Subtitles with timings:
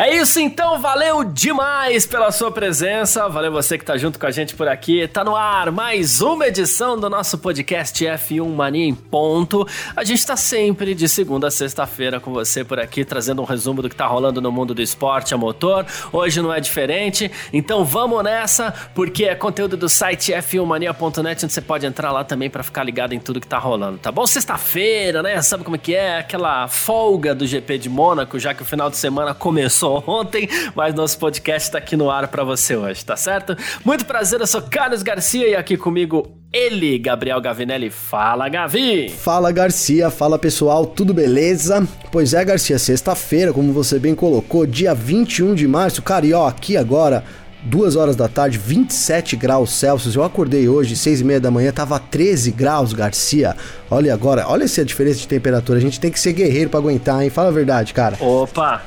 [0.00, 4.30] É isso então, valeu demais pela sua presença, valeu você que tá junto com a
[4.30, 5.08] gente por aqui.
[5.08, 9.66] Tá no ar mais uma edição do nosso podcast F1 Mania em ponto.
[9.96, 13.82] A gente tá sempre de segunda a sexta-feira com você por aqui, trazendo um resumo
[13.82, 15.84] do que tá rolando no mundo do esporte a motor.
[16.12, 21.60] Hoje não é diferente, então vamos nessa, porque é conteúdo do site f1mania.net, onde você
[21.60, 24.24] pode entrar lá também para ficar ligado em tudo que tá rolando, tá bom?
[24.24, 25.42] Sexta-feira, né?
[25.42, 26.18] Sabe como é que é?
[26.18, 30.48] Aquela folga do GP de Mônaco, já que o final de semana começou começou ontem,
[30.74, 33.56] mas nosso podcast está aqui no ar para você hoje, tá certo?
[33.84, 37.90] Muito prazer, eu sou Carlos Garcia e aqui comigo ele, Gabriel Gavinelli.
[37.90, 39.10] Fala, Gavi!
[39.10, 40.10] Fala, Garcia.
[40.10, 40.86] Fala, pessoal.
[40.86, 41.86] Tudo beleza?
[42.10, 46.02] Pois é, Garcia, sexta-feira, como você bem colocou, dia 21 de março.
[46.02, 47.24] Cara, e ó, aqui agora
[47.68, 50.14] duas horas da tarde, 27 graus Celsius.
[50.14, 53.54] Eu acordei hoje, seis e meia da manhã, tava 13 graus, Garcia.
[53.90, 55.78] Olha agora, olha essa diferença de temperatura.
[55.78, 57.30] A gente tem que ser guerreiro para aguentar, hein?
[57.30, 58.16] Fala a verdade, cara.
[58.20, 58.82] Opa!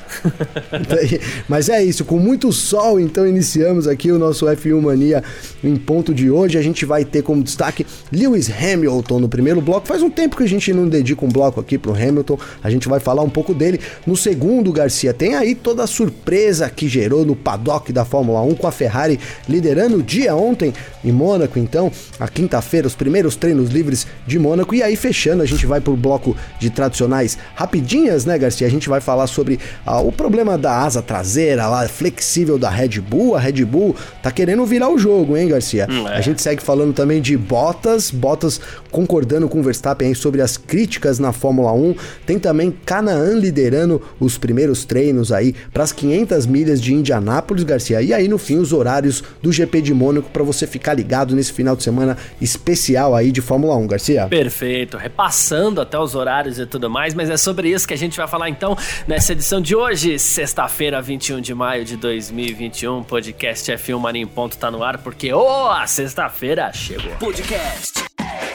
[1.48, 5.24] Mas é isso, com muito sol, então iniciamos aqui o nosso F1 Mania
[5.64, 6.58] em ponto de hoje.
[6.58, 9.88] A gente vai ter como destaque Lewis Hamilton no primeiro bloco.
[9.88, 12.38] Faz um tempo que a gente não dedica um bloco aqui pro Hamilton.
[12.64, 13.80] A gente vai falar um pouco dele.
[14.06, 18.56] No segundo, Garcia, tem aí toda a surpresa que gerou no paddock da Fórmula 1
[18.56, 21.60] com a Ferrari liderando o dia ontem em Mônaco.
[21.60, 24.74] Então, a quinta-feira, os primeiros treinos livres de Mônaco.
[24.74, 28.68] E aí, fechando, a gente vai pro bloco de tradicionais rapidinhas, né, Garcia?
[28.68, 33.00] A gente vai falar sobre ah, o problema da asa traseira lá, flexível da Red
[33.02, 33.36] Bull.
[33.36, 35.88] A Red Bull tá querendo virar o jogo, hein, Garcia?
[35.90, 36.18] Hum, é.
[36.18, 38.60] A gente segue falando também de Bottas, Bottas
[38.92, 41.96] concordando com o Verstappen aí sobre as críticas na Fórmula 1.
[42.26, 48.02] Tem também Canaan liderando os primeiros treinos aí para as 500 milhas de Indianápolis, Garcia.
[48.02, 51.54] E aí, no fim, os horários do GP de Mônaco para você ficar ligado nesse
[51.54, 54.28] final de semana especial aí de Fórmula 1, Garcia.
[54.28, 58.18] Perfeito, repassando até os horários e tudo mais, mas é sobre isso que a gente
[58.18, 63.04] vai falar então nessa edição de hoje, sexta-feira, 21 de maio de 2021.
[63.04, 67.12] Podcast F1 Mania em Ponto tá no ar porque, oh, a sexta-feira chegou.
[67.20, 68.04] Podcast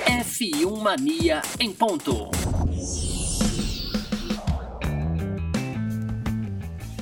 [0.06, 2.30] F1 Mania em Ponto.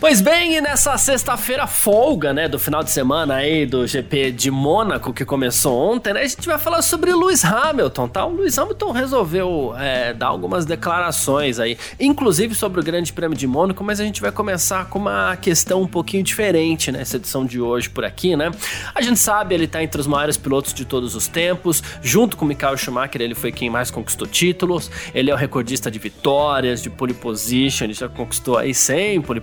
[0.06, 4.50] Pois bem, e nessa sexta-feira folga, né, do final de semana aí do GP de
[4.50, 8.26] Mônaco que começou ontem, né, a gente vai falar sobre Lewis Hamilton, tá?
[8.26, 13.46] O Lewis Hamilton resolveu é, dar algumas declarações aí, inclusive sobre o Grande Prêmio de
[13.46, 17.58] Mônaco, mas a gente vai começar com uma questão um pouquinho diferente nessa edição de
[17.58, 18.50] hoje por aqui, né?
[18.94, 22.44] A gente sabe, ele tá entre os maiores pilotos de todos os tempos, junto com
[22.44, 26.90] Michael Schumacher, ele foi quem mais conquistou títulos, ele é o recordista de vitórias, de
[26.90, 29.40] pole position, ele já conquistou aí 100 pole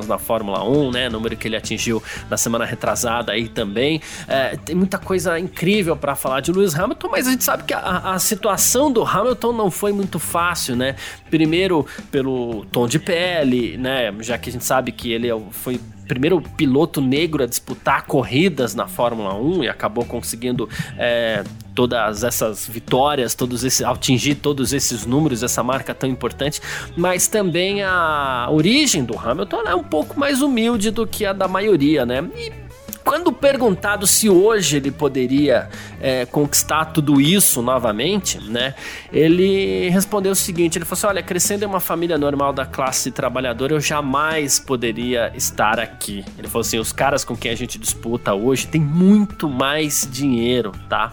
[0.00, 1.08] positions na Fórmula 1, né?
[1.08, 4.00] Número que ele atingiu na semana retrasada aí também.
[4.26, 7.74] É, tem muita coisa incrível para falar de Lewis Hamilton, mas a gente sabe que
[7.74, 10.96] a, a, situação do Hamilton não foi muito fácil, né?
[11.30, 14.12] Primeiro pelo tom de pele, né?
[14.20, 18.74] Já que a gente sabe que ele é foi primeiro piloto negro a disputar corridas
[18.74, 25.06] na Fórmula 1 e acabou conseguindo é, todas essas vitórias, todos esses, atingir todos esses
[25.06, 26.60] números, essa marca tão importante,
[26.96, 31.46] mas também a origem do Hamilton é um pouco mais humilde do que a da
[31.46, 32.28] maioria, né?
[32.36, 32.59] E
[33.04, 35.68] quando perguntado se hoje ele poderia
[36.00, 38.74] é, conquistar tudo isso novamente, né?
[39.12, 43.10] Ele respondeu o seguinte: ele falou assim: olha, crescendo em uma família normal da classe
[43.10, 46.24] trabalhadora, eu jamais poderia estar aqui.
[46.38, 50.72] Ele falou assim: os caras com quem a gente disputa hoje têm muito mais dinheiro,
[50.88, 51.12] tá?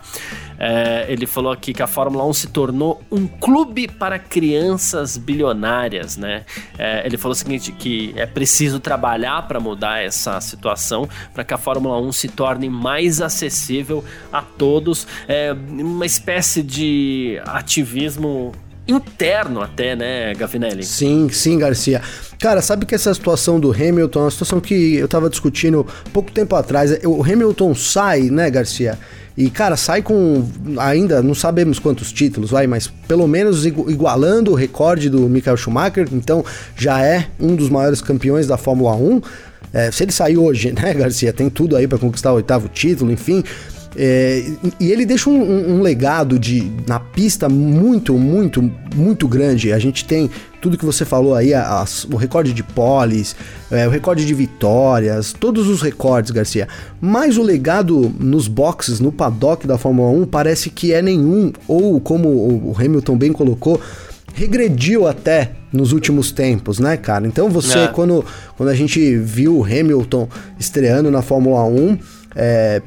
[0.59, 6.17] É, ele falou aqui que a Fórmula 1 se tornou um clube para crianças bilionárias,
[6.17, 6.45] né?
[6.77, 11.53] É, ele falou o seguinte: que é preciso trabalhar para mudar essa situação, para que
[11.53, 15.07] a Fórmula 1 se torne mais acessível a todos.
[15.27, 18.51] É uma espécie de ativismo
[18.87, 20.83] interno até, né, Gavinelli?
[20.83, 22.01] Sim, sim, Garcia.
[22.39, 26.31] Cara, sabe que essa situação do Hamilton é uma situação que eu tava discutindo pouco
[26.31, 26.91] tempo atrás.
[27.03, 28.97] O Hamilton sai, né, Garcia?
[29.37, 30.49] E, cara, sai com
[30.79, 36.07] ainda, não sabemos quantos títulos, vai, mas pelo menos igualando o recorde do Michael Schumacher,
[36.11, 36.43] então
[36.75, 39.21] já é um dos maiores campeões da Fórmula 1.
[39.73, 43.11] É, se ele sair hoje, né, Garcia, tem tudo aí para conquistar o oitavo título,
[43.11, 43.43] enfim.
[43.99, 44.45] É,
[44.79, 49.73] e ele deixa um, um, um, legado de na pista muito, muito, muito grande.
[49.73, 50.29] A gente tem
[50.61, 51.51] tudo que você falou aí,
[52.11, 53.35] o recorde de poles,
[53.71, 56.67] é, o recorde de vitórias, todos os recordes, Garcia.
[57.01, 61.99] Mas o legado nos boxes, no paddock da Fórmula 1, parece que é nenhum, ou
[61.99, 63.81] como o Hamilton bem colocou,
[64.37, 67.25] regrediu até nos últimos tempos, né, cara?
[67.25, 67.87] Então você, é.
[67.87, 68.23] quando,
[68.55, 70.29] quando a gente viu o Hamilton
[70.59, 71.97] estreando na Fórmula 1,
[72.35, 72.81] é,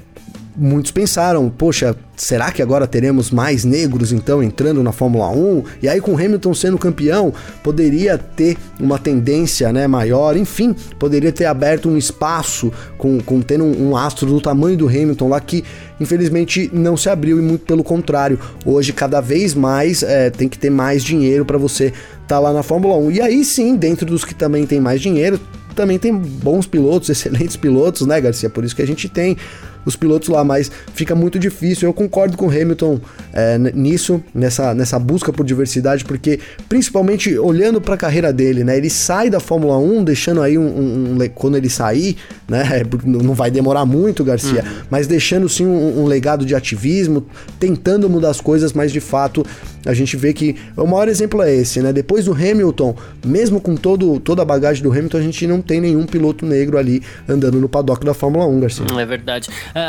[0.61, 5.65] muitos pensaram, poxa, será que agora teremos mais negros então entrando na Fórmula 1?
[5.83, 11.47] E aí com Hamilton sendo campeão, poderia ter uma tendência né, maior, enfim, poderia ter
[11.47, 15.65] aberto um espaço com, com tendo um, um astro do tamanho do Hamilton lá que
[15.99, 18.39] infelizmente não se abriu e muito pelo contrário.
[18.67, 22.53] Hoje cada vez mais é, tem que ter mais dinheiro para você estar tá lá
[22.53, 23.11] na Fórmula 1.
[23.13, 25.41] E aí sim, dentro dos que também tem mais dinheiro,
[25.75, 28.51] também tem bons pilotos, excelentes pilotos, né, Garcia?
[28.51, 29.37] Por isso que a gente tem
[29.85, 31.89] os pilotos lá, mas fica muito difícil.
[31.89, 33.01] Eu concordo com o Hamilton
[33.33, 38.77] é, nisso, nessa, nessa busca por diversidade, porque principalmente olhando para a carreira dele, né?
[38.77, 42.17] Ele sai da Fórmula 1, deixando aí um, um, um quando ele sair,
[42.49, 42.83] né?
[43.05, 44.83] Não vai demorar muito, Garcia, uhum.
[44.91, 47.27] mas deixando sim um, um legado de ativismo,
[47.59, 49.45] tentando mudar as coisas, mas de fato
[49.87, 51.93] a gente vê que o maior exemplo é esse, né?
[51.93, 52.95] Depois do Hamilton,
[53.25, 56.77] mesmo com todo, toda a bagagem do Hamilton, a gente não tem nenhum piloto negro
[56.77, 58.87] ali andando no paddock da Fórmula 1, Garcia.
[58.99, 59.49] É verdade.
[59.75, 59.81] É,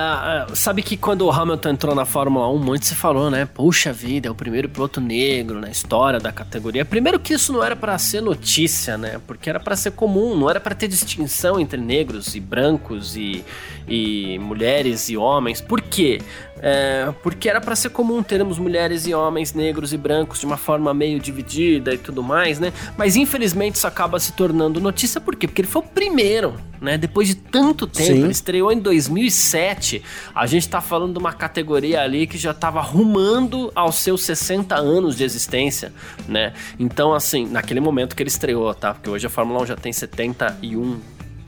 [0.51, 3.45] é, sabe que quando o Hamilton entrou na Fórmula 1, muito se falou, né?
[3.45, 6.85] Puxa vida, é o primeiro piloto negro na história da categoria.
[6.85, 9.19] Primeiro que isso não era para ser notícia, né?
[9.25, 13.43] Porque era para ser comum, não era para ter distinção entre negros e brancos e,
[13.87, 15.61] e mulheres e homens.
[15.61, 16.21] Por quê?
[16.61, 20.57] É, porque era para ser comum termos mulheres e homens negros e brancos de uma
[20.57, 22.71] forma meio dividida e tudo mais, né?
[22.95, 25.47] Mas infelizmente isso acaba se tornando notícia por quê?
[25.47, 26.99] Porque ele foi o primeiro, né?
[26.99, 28.23] Depois de tanto tempo, Sim.
[28.23, 30.03] ele estreou em 2007.
[30.35, 34.75] A gente tá falando de uma categoria ali que já tava rumando aos seus 60
[34.75, 35.91] anos de existência,
[36.27, 36.53] né?
[36.77, 38.93] Então, assim, naquele momento que ele estreou, tá?
[38.93, 40.99] Porque hoje a Fórmula 1 já tem 71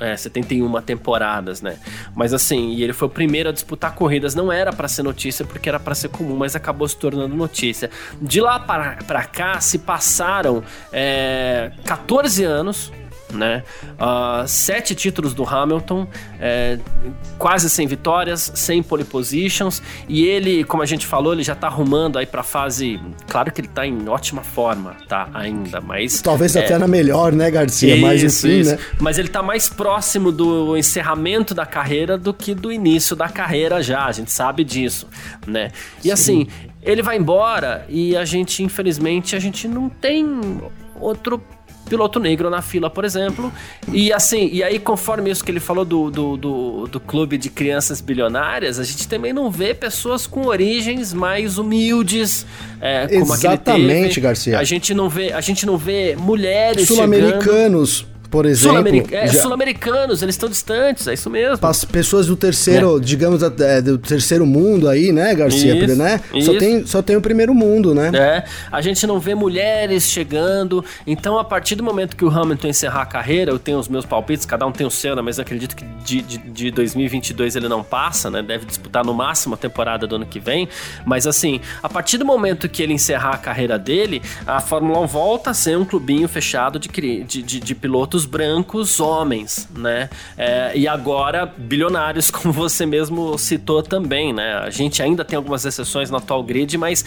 [0.03, 1.77] é, 71 temporadas, né?
[2.15, 4.35] Mas assim, e ele foi o primeiro a disputar corridas.
[4.35, 7.89] Não era para ser notícia porque era para ser comum, mas acabou se tornando notícia.
[8.21, 12.91] De lá para cá se passaram é, 14 anos
[13.33, 13.63] né?
[13.93, 16.07] Uh, sete títulos do Hamilton,
[16.39, 16.79] é,
[17.37, 21.67] quase 100 vitórias, 100 pole positions, e ele, como a gente falou, ele já tá
[21.67, 22.99] arrumando aí pra fase.
[23.27, 25.29] Claro que ele tá em ótima forma, tá?
[25.33, 26.21] Ainda, mas.
[26.21, 27.95] Talvez é, até na melhor, né, Garcia?
[27.95, 28.71] Isso, mas enfim, isso.
[28.71, 28.79] né?
[28.99, 33.81] Mas ele tá mais próximo do encerramento da carreira do que do início da carreira
[33.81, 35.07] já, a gente sabe disso,
[35.45, 35.71] né?
[35.99, 36.11] E Sim.
[36.11, 36.47] assim,
[36.81, 40.61] ele vai embora e a gente, infelizmente, a gente não tem
[40.99, 41.41] outro
[41.93, 43.53] piloto negro na fila, por exemplo.
[43.91, 47.51] E assim, e aí, conforme isso que ele falou do, do, do, do, clube de
[47.51, 52.47] crianças bilionárias, a gente também não vê pessoas com origens mais humildes,
[52.81, 54.57] é, como Exatamente, Garcia.
[54.57, 58.81] A gente não vê, a gente não vê mulheres sul-americanos por exemplo.
[58.81, 61.59] Sul é, Sul-americanos, eles estão distantes, é isso mesmo.
[61.91, 62.99] Pessoas do terceiro, é.
[62.99, 65.75] digamos, é, do terceiro mundo aí, né, Garcia?
[65.75, 66.19] Isso, né?
[66.33, 66.51] Isso.
[66.51, 68.09] Só, tem, só tem o primeiro mundo, né?
[68.11, 70.83] É, a gente não vê mulheres chegando.
[71.05, 74.03] Então, a partir do momento que o Hamilton encerrar a carreira, eu tenho os meus
[74.03, 75.21] palpites, cada um tem o seu, né?
[75.21, 78.41] Mas acredito que de, de, de 2022 ele não passa, né?
[78.41, 80.67] Deve disputar no máximo a temporada do ano que vem.
[81.05, 85.05] Mas assim, a partir do momento que ele encerrar a carreira dele, a Fórmula 1
[85.05, 90.09] volta a ser um clubinho fechado de, de, de, de pilotos brancos homens, né?
[90.37, 94.55] É, e agora bilionários, como você mesmo citou também, né?
[94.55, 97.05] A gente ainda tem algumas exceções no atual grid, mas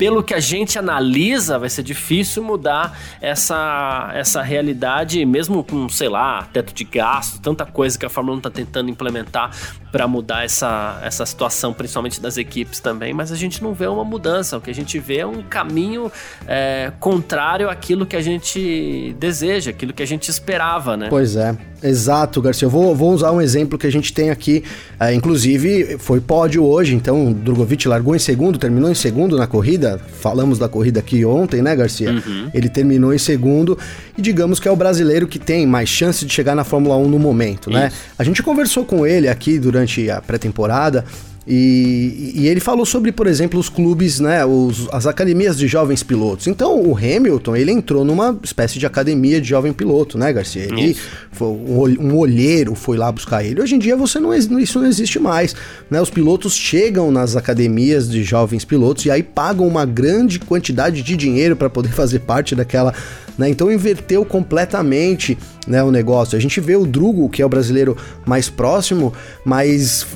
[0.00, 6.08] pelo que a gente analisa, vai ser difícil mudar essa, essa realidade, mesmo com, sei
[6.08, 9.50] lá, teto de gasto, tanta coisa que a Fórmula 1 está tentando implementar
[9.90, 14.04] para mudar essa, essa situação, principalmente das equipes também, mas a gente não vê uma
[14.04, 14.56] mudança.
[14.56, 16.10] O que a gente vê é um caminho
[16.46, 21.08] é, contrário àquilo que a gente deseja, aquilo que a gente esperava, né?
[21.10, 21.56] Pois é.
[21.82, 22.66] Exato, Garcia.
[22.66, 24.62] Eu vou, vou usar um exemplo que a gente tem aqui.
[24.98, 29.98] É, inclusive, foi pódio hoje, então Drogovic largou em segundo, terminou em segundo na corrida.
[30.20, 32.10] Falamos da corrida aqui ontem, né, Garcia?
[32.10, 32.50] Uhum.
[32.52, 33.78] Ele terminou em segundo
[34.16, 37.08] e digamos que é o brasileiro que tem mais chance de chegar na Fórmula 1
[37.08, 37.86] no momento, né?
[37.86, 37.96] Isso.
[37.96, 38.02] né?
[38.18, 39.79] A gente conversou com ele aqui durante
[40.10, 41.04] a pré-temporada
[41.46, 46.02] e, e, ele falou sobre, por exemplo, os clubes, né, os, as academias de jovens
[46.02, 46.46] pilotos.
[46.46, 50.62] Então, o Hamilton, ele entrou numa espécie de academia de jovem piloto, né, Garcia?
[50.62, 50.96] Ele
[51.32, 53.60] foi um, um olheiro foi lá buscar ele.
[53.60, 55.56] Hoje em dia você não isso não existe mais,
[55.90, 56.00] né?
[56.00, 61.16] Os pilotos chegam nas academias de jovens pilotos e aí pagam uma grande quantidade de
[61.16, 62.94] dinheiro para poder fazer parte daquela,
[63.40, 63.48] né?
[63.48, 66.36] Então inverteu completamente, né, o negócio.
[66.36, 70.06] A gente vê o Drugo, que é o brasileiro mais próximo, mas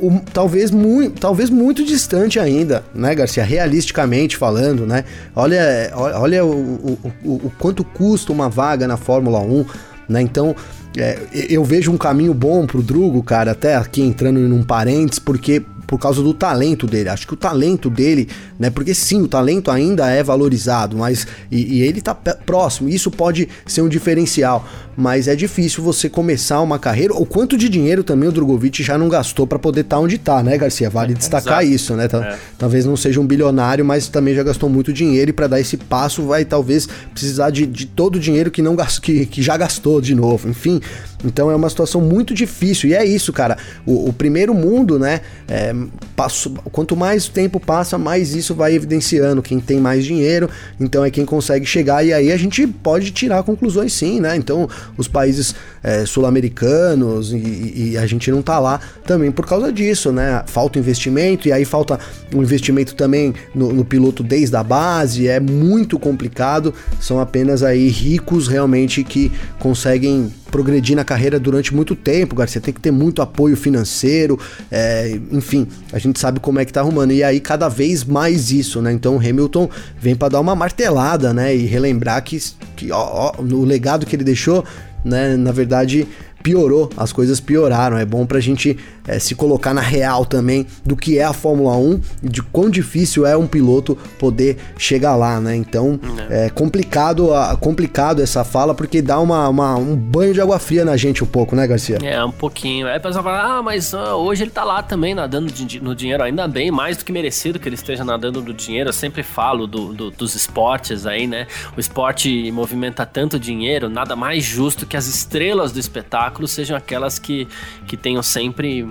[0.00, 3.44] um, talvez, muito, talvez muito distante ainda, né, Garcia?
[3.44, 5.04] Realisticamente falando, né?
[5.36, 9.66] Olha, olha o, o, o, o quanto custa uma vaga na Fórmula 1,
[10.08, 10.22] né?
[10.22, 10.56] Então,
[10.96, 11.18] é,
[11.50, 15.62] eu vejo um caminho bom pro Drugo, cara, até aqui entrando em um parênteses, porque
[15.86, 17.08] por causa do talento dele.
[17.08, 18.70] Acho que o talento dele, né?
[18.70, 22.88] Porque sim, o talento ainda é valorizado, mas e, e ele tá próximo.
[22.88, 27.14] Isso pode ser um diferencial, mas é difícil você começar uma carreira.
[27.14, 30.18] O quanto de dinheiro também o Drogovic já não gastou para poder estar tá onde
[30.18, 30.88] tá, né, Garcia?
[30.88, 32.08] Vale é, destacar isso, né?
[32.12, 32.38] É.
[32.58, 35.76] Talvez não seja um bilionário, mas também já gastou muito dinheiro e para dar esse
[35.76, 40.00] passo vai talvez precisar de, de todo o dinheiro que não que, que já gastou
[40.00, 40.48] de novo.
[40.48, 40.80] Enfim,
[41.24, 42.90] então é uma situação muito difícil.
[42.90, 43.56] E é isso, cara.
[43.86, 45.20] O, o primeiro mundo, né?
[45.48, 45.71] É,
[46.14, 49.42] passo, quanto mais tempo passa, mais isso vai evidenciando.
[49.42, 50.48] Quem tem mais dinheiro,
[50.80, 52.04] então é quem consegue chegar.
[52.04, 54.36] E aí a gente pode tirar conclusões sim, né?
[54.36, 59.72] Então, os países é, sul-americanos e, e, a gente não tá lá também por causa
[59.72, 60.42] disso, né?
[60.46, 61.98] Falta investimento, e aí falta
[62.34, 65.28] um investimento também no, no piloto desde a base.
[65.28, 66.74] É muito complicado.
[67.00, 72.60] São apenas aí ricos realmente que conseguem progredir na carreira durante muito tempo, Garcia.
[72.60, 74.38] Tem que ter muito apoio financeiro,
[74.70, 77.10] é, enfim, a gente sabe como é que tá arrumando.
[77.12, 78.92] E aí, cada vez mais isso, né?
[78.92, 79.68] Então, o Hamilton
[79.98, 81.56] vem para dar uma martelada, né?
[81.56, 82.38] E relembrar que,
[82.76, 84.62] que ó, ó, no legado que ele deixou,
[85.02, 85.36] né?
[85.36, 86.06] Na verdade,
[86.42, 87.96] piorou, as coisas pioraram.
[87.96, 91.76] É bom pra gente é, se colocar na real também do que é a Fórmula
[91.76, 95.56] 1 e de quão difícil é um piloto poder chegar lá, né?
[95.56, 97.30] Então é, é complicado,
[97.60, 101.26] complicado essa fala porque dá uma, uma, um banho de água fria na gente um
[101.26, 101.98] pouco, né, Garcia?
[102.02, 102.86] É, um pouquinho.
[102.86, 106.22] Aí o pessoal fala, ah, mas uh, hoje ele tá lá também nadando no dinheiro,
[106.22, 108.88] ainda bem, mais do que merecido que ele esteja nadando no dinheiro.
[108.88, 111.46] Eu sempre falo do, do, dos esportes aí, né?
[111.76, 116.76] O esporte movimenta tanto dinheiro, nada mais justo que as estrelas do espetáculo espetáculos sejam
[116.76, 117.46] aquelas que,
[117.86, 118.86] que tenham sempre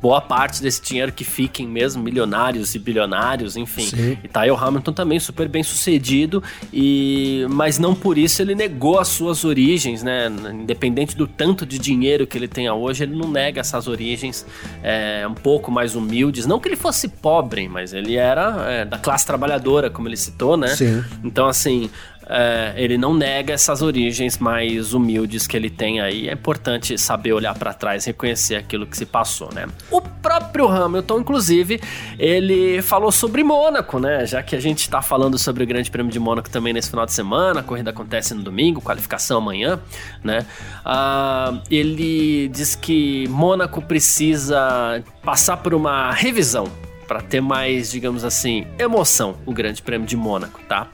[0.00, 3.86] boa parte desse dinheiro que fiquem mesmo milionários e bilionários, enfim.
[3.86, 4.18] Sim.
[4.22, 8.54] E tá aí o Hamilton também super bem sucedido, e mas não por isso ele
[8.54, 10.26] negou as suas origens, né?
[10.52, 14.44] Independente do tanto de dinheiro que ele tenha hoje, ele não nega essas origens
[14.82, 16.46] é, um pouco mais humildes.
[16.46, 20.56] Não que ele fosse pobre, mas ele era é, da classe trabalhadora, como ele citou,
[20.56, 20.68] né?
[20.68, 21.04] Sim.
[21.22, 21.88] Então, assim,
[22.34, 26.30] é, ele não nega essas origens mais humildes que ele tem aí.
[26.30, 29.66] É importante saber olhar para trás, reconhecer aquilo que se passou, né?
[29.90, 31.78] O próprio Hamilton, inclusive,
[32.18, 34.24] ele falou sobre Mônaco, né?
[34.24, 37.04] Já que a gente tá falando sobre o Grande Prêmio de Mônaco também nesse final
[37.04, 39.78] de semana, a corrida acontece no domingo, qualificação amanhã,
[40.24, 40.46] né?
[40.86, 46.66] Uh, ele diz que Mônaco precisa passar por uma revisão
[47.06, 50.88] para ter mais, digamos assim, emoção o Grande Prêmio de Mônaco, tá?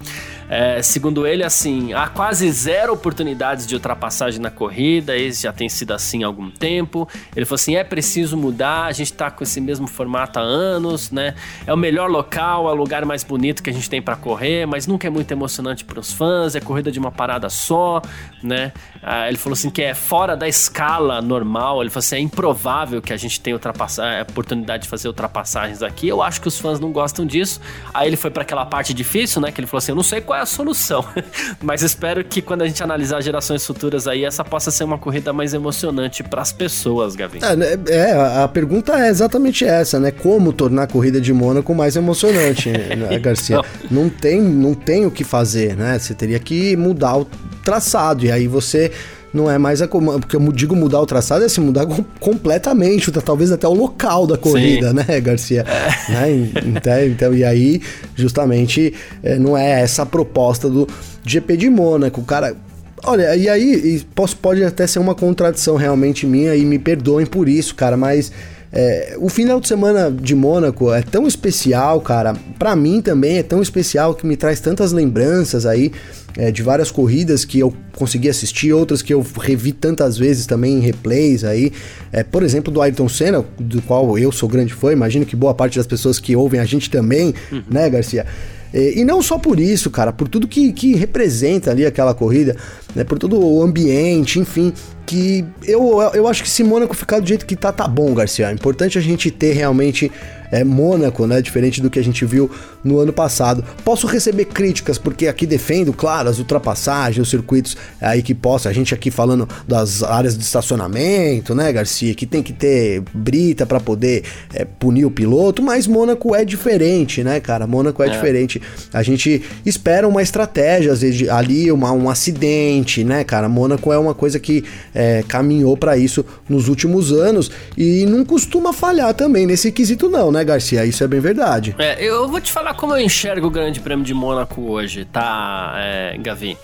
[0.51, 5.69] É, segundo ele, assim, há quase zero oportunidades de ultrapassagem na corrida, esse já tem
[5.69, 7.07] sido assim há algum tempo.
[7.37, 11.11] Ele falou assim: é preciso mudar, a gente tá com esse mesmo formato há anos,
[11.11, 11.35] né?
[11.67, 14.67] É o melhor local, é o lugar mais bonito que a gente tem para correr,
[14.67, 18.01] mas nunca é muito emocionante para os fãs, é corrida de uma parada só,
[18.43, 18.73] né?
[19.03, 23.03] Ah, ele falou assim que é fora da escala normal, ele falou assim: é improvável
[23.03, 26.08] que a gente tenha a oportunidade de fazer ultrapassagens aqui.
[26.09, 27.61] Eu acho que os fãs não gostam disso.
[27.93, 29.53] Aí ele foi para aquela parte difícil, né?
[29.53, 31.05] Que ele falou assim: eu não sei qual é a solução.
[31.63, 35.33] Mas espero que quando a gente analisar gerações futuras aí, essa possa ser uma corrida
[35.33, 37.41] mais emocionante para as pessoas, Gavin.
[37.43, 40.11] É, né, é, a pergunta é exatamente essa, né?
[40.11, 43.57] Como tornar a corrida de Mônaco mais emocionante, né, Garcia?
[43.91, 44.03] Não.
[44.03, 45.99] não tem, não tem o que fazer, né?
[45.99, 47.25] Você teria que mudar o
[47.65, 48.91] traçado e aí você
[49.33, 51.87] não é mais a porque eu digo mudar o traçado é se mudar
[52.19, 54.95] completamente, talvez até o local da corrida, Sim.
[54.95, 55.65] né, Garcia?
[55.67, 56.13] É.
[56.13, 56.51] Né?
[56.67, 57.81] Então, então, e aí,
[58.15, 60.89] justamente, é, não é essa a proposta do
[61.25, 62.57] GP de Mônaco, cara.
[63.05, 67.49] Olha, e aí posso, pode até ser uma contradição realmente minha e me perdoem por
[67.49, 68.33] isso, cara, mas
[68.73, 72.35] é, o final de semana de Mônaco é tão especial, cara.
[72.59, 75.91] Para mim também é tão especial que me traz tantas lembranças aí
[76.37, 80.75] é, de várias corridas que eu consegui assistir, outras que eu revi tantas vezes também
[80.77, 81.73] em replays aí.
[82.13, 85.55] É, por exemplo, do Ayrton Senna, do qual eu sou grande fã, imagino que boa
[85.55, 87.63] parte das pessoas que ouvem a gente também, uhum.
[87.71, 88.27] né, Garcia?
[88.73, 92.55] E, e, não só por isso, cara, por tudo que, que representa ali aquela corrida,
[92.95, 94.75] né, por todo o ambiente, enfim,
[95.09, 98.51] que eu, eu acho que se Mônaco ficar do jeito que tá, tá bom, Garcia.
[98.51, 100.13] É importante a gente ter realmente
[100.51, 101.41] é, Mônaco, né?
[101.41, 102.51] Diferente do que a gente viu
[102.83, 103.65] no ano passado.
[103.85, 108.73] Posso receber críticas, porque aqui defendo, claro, as ultrapassagens, os circuitos aí que possa, a
[108.73, 113.81] gente aqui falando das áreas de estacionamento, né, Garcia, que tem que ter brita para
[113.81, 114.25] poder
[114.55, 117.67] é, punir o piloto, mas Mônaco é diferente, né, cara?
[117.67, 118.61] Mônaco é, é, diferente.
[118.93, 123.49] A gente espera uma estratégia, às vezes, ali, uma, um acidente, né, cara?
[123.49, 124.65] Mônaco é uma coisa que
[124.99, 130.33] é, caminhou para isso nos últimos anos e não costuma falhar também nesse quesito não,
[130.33, 130.85] né, Garcia?
[130.85, 131.77] Isso é bem verdade.
[131.79, 135.75] É, eu vou te falar como eu enxergo o Grande Prêmio de Mônaco hoje, tá,
[135.77, 136.59] é, Gavi?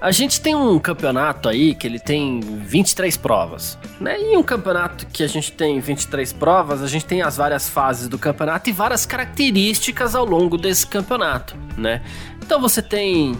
[0.00, 4.16] A gente tem um campeonato aí que ele tem 23 provas, né?
[4.20, 8.06] E um campeonato que a gente tem 23 provas, a gente tem as várias fases
[8.06, 12.02] do campeonato e várias características ao longo desse campeonato, né?
[12.40, 13.36] Então você tem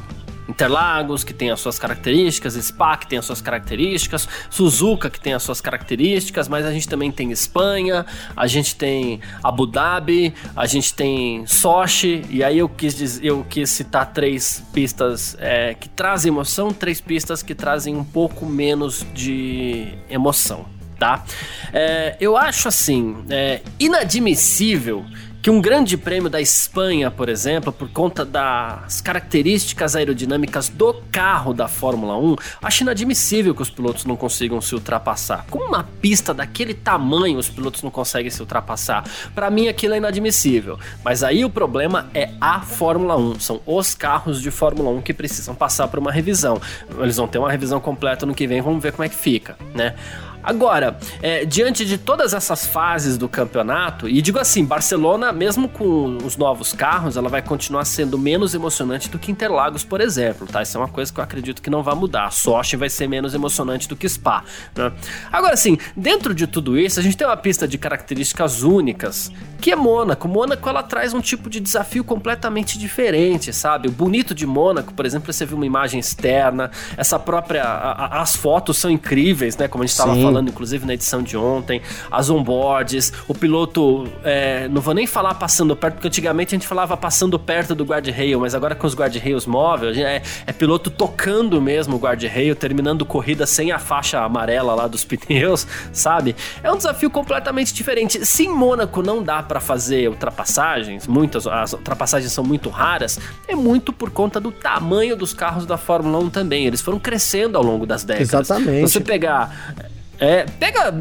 [0.51, 5.33] Interlagos, que tem as suas características, Spa, que tem as suas características, Suzuka, que tem
[5.33, 8.05] as suas características, mas a gente também tem Espanha,
[8.37, 13.45] a gente tem Abu Dhabi, a gente tem Sochi, e aí eu quis, dizer, eu
[13.49, 19.07] quis citar três pistas é, que trazem emoção, três pistas que trazem um pouco menos
[19.15, 20.67] de emoção,
[20.99, 21.25] tá?
[21.73, 25.05] É, eu acho assim, é, inadmissível
[25.43, 31.55] que um grande prêmio da Espanha, por exemplo, por conta das características aerodinâmicas do carro
[31.55, 35.47] da Fórmula 1, acho inadmissível que os pilotos não consigam se ultrapassar.
[35.49, 39.05] Com uma pista daquele tamanho, os pilotos não conseguem se ultrapassar.
[39.35, 40.79] Para mim, aquilo é inadmissível.
[41.03, 43.41] Mas aí o problema é a Fórmula 1.
[43.41, 46.61] São os carros de Fórmula 1 que precisam passar por uma revisão.
[46.99, 49.57] Eles vão ter uma revisão completa no que vem, vamos ver como é que fica,
[49.75, 49.95] né?
[50.43, 56.19] Agora, é, diante de todas essas fases do campeonato, e digo assim, Barcelona, mesmo com
[56.25, 60.63] os novos carros, ela vai continuar sendo menos emocionante do que Interlagos, por exemplo, tá?
[60.63, 62.33] Isso é uma coisa que eu acredito que não vai mudar.
[62.33, 64.45] Sochi vai ser menos emocionante do que Spa,
[64.75, 64.93] né?
[65.31, 69.31] Agora, assim, dentro de tudo isso, a gente tem uma pista de características únicas,
[69.61, 70.27] que é Mônaco.
[70.27, 73.89] Mônaco, ela traz um tipo de desafio completamente diferente, sabe?
[73.89, 77.63] O bonito de Mônaco, por exemplo, você viu uma imagem externa, essa própria...
[77.63, 79.69] A, a, as fotos são incríveis, né?
[79.69, 84.07] Como a gente estava falando falando, inclusive, na edição de ontem, as onboards, o piloto,
[84.23, 87.85] é, não vou nem falar passando perto, porque antigamente a gente falava passando perto do
[87.85, 93.05] guardrail, mas agora com os guardrails móveis, é, é piloto tocando mesmo o guardrail, terminando
[93.05, 96.37] corrida sem a faixa amarela lá dos pneus, sabe?
[96.63, 98.25] É um desafio completamente diferente.
[98.25, 103.19] Se em Mônaco não dá para fazer ultrapassagens, muitas as ultrapassagens são muito raras,
[103.49, 106.67] é muito por conta do tamanho dos carros da Fórmula 1 também.
[106.67, 108.29] Eles foram crescendo ao longo das décadas.
[108.33, 108.83] Exatamente.
[108.83, 109.75] Você pegar
[110.21, 110.93] é, pega.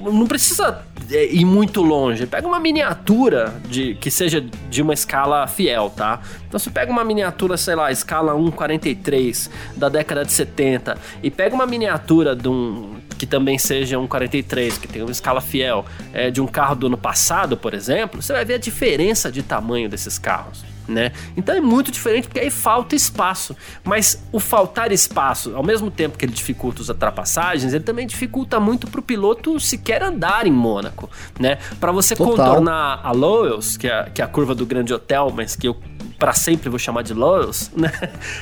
[0.00, 2.24] Não precisa é, ir muito longe.
[2.24, 6.20] Pega uma miniatura de que seja de uma escala fiel, tá?
[6.46, 11.54] Então você pega uma miniatura, sei lá, escala 1,43 da década de 70 e pega
[11.54, 16.32] uma miniatura de um que também seja um 43, que tem uma escala fiel, é,
[16.32, 19.88] de um carro do ano passado, por exemplo, você vai ver a diferença de tamanho
[19.88, 21.12] desses carros né?
[21.36, 23.56] Então é muito diferente porque aí falta espaço.
[23.82, 28.60] Mas o faltar espaço, ao mesmo tempo que ele dificulta as ultrapassagens, ele também dificulta
[28.60, 31.58] muito para o piloto sequer andar em Mônaco, né?
[31.80, 32.36] Para você Total.
[32.36, 35.76] contornar a Lowells, que é, que é a curva do Grande Hotel, mas que eu
[36.24, 37.92] para sempre vou chamar de Lowe's, né?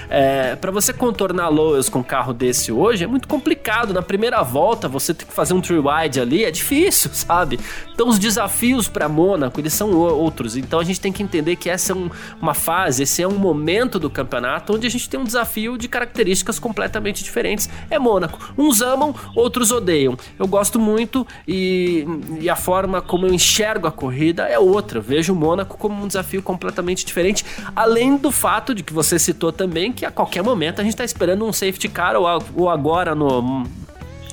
[0.08, 3.92] É, para você contornar Lowe's com um carro desse hoje é muito complicado.
[3.92, 7.58] Na primeira volta você tem que fazer um three wide ali, é difícil, sabe?
[7.92, 10.56] Então os desafios para Mônaco eles são outros.
[10.56, 12.08] Então a gente tem que entender que essa é um,
[12.40, 15.88] uma fase, esse é um momento do campeonato onde a gente tem um desafio de
[15.88, 17.68] características completamente diferentes.
[17.90, 18.52] É Mônaco.
[18.56, 20.16] Uns amam, outros odeiam.
[20.38, 22.06] Eu gosto muito e,
[22.40, 25.00] e a forma como eu enxergo a corrida é outra.
[25.00, 27.44] Vejo o Mônaco como um desafio completamente diferente.
[27.74, 31.04] Além do fato de que você citou também que a qualquer momento a gente está
[31.04, 33.66] esperando um safety car ou, ou agora no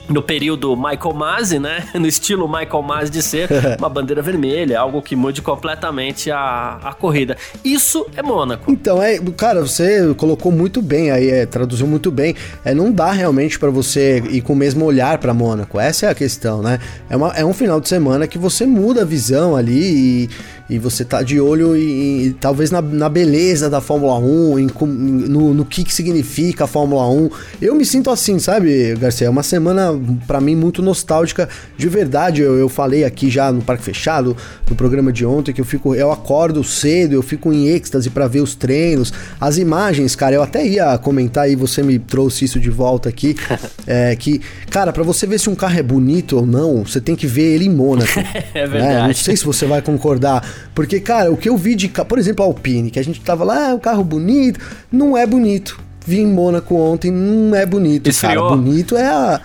[0.09, 1.87] no período Michael Masi, né?
[1.99, 3.47] No estilo Michael Masi de ser
[3.77, 7.37] uma bandeira vermelha, algo que mude completamente a, a corrida.
[7.63, 8.71] Isso é Mônaco.
[8.71, 12.35] Então, é, cara, você colocou muito bem aí, é, traduziu muito bem.
[12.65, 15.79] É, não dá realmente para você ir com o mesmo olhar para Mônaco.
[15.79, 16.79] Essa é a questão, né?
[17.09, 20.29] É, uma, é um final de semana que você muda a visão ali e
[20.69, 25.53] e você tá de olho em talvez na, na, beleza da Fórmula 1, em, no,
[25.53, 27.29] no que, que significa a Fórmula 1.
[27.59, 29.27] Eu me sinto assim, sabe, Garcia?
[29.27, 32.41] É uma semana para mim muito nostálgica, de verdade.
[32.41, 34.37] Eu, eu falei aqui já no Parque Fechado,
[34.69, 38.27] no programa de ontem, que eu fico, eu acordo cedo, eu fico em êxtase para
[38.27, 40.35] ver os treinos, as imagens, cara.
[40.35, 43.35] Eu até ia comentar e você me trouxe isso de volta aqui,
[43.87, 47.15] é, que, cara, para você ver se um carro é bonito ou não, você tem
[47.15, 48.19] que ver ele em Mônaco.
[48.53, 48.93] é verdade.
[48.93, 49.07] Né?
[49.07, 50.58] Não sei se você vai concordar.
[50.73, 51.87] Porque, cara, o que eu vi de.
[51.89, 54.59] Por exemplo, a Alpine, que a gente tava lá, ah, um carro bonito.
[54.91, 55.79] Não é bonito.
[56.05, 58.49] Vi em Mônaco ontem, não é bonito, Esfriou.
[58.49, 58.55] cara.
[58.55, 59.41] Bonito é a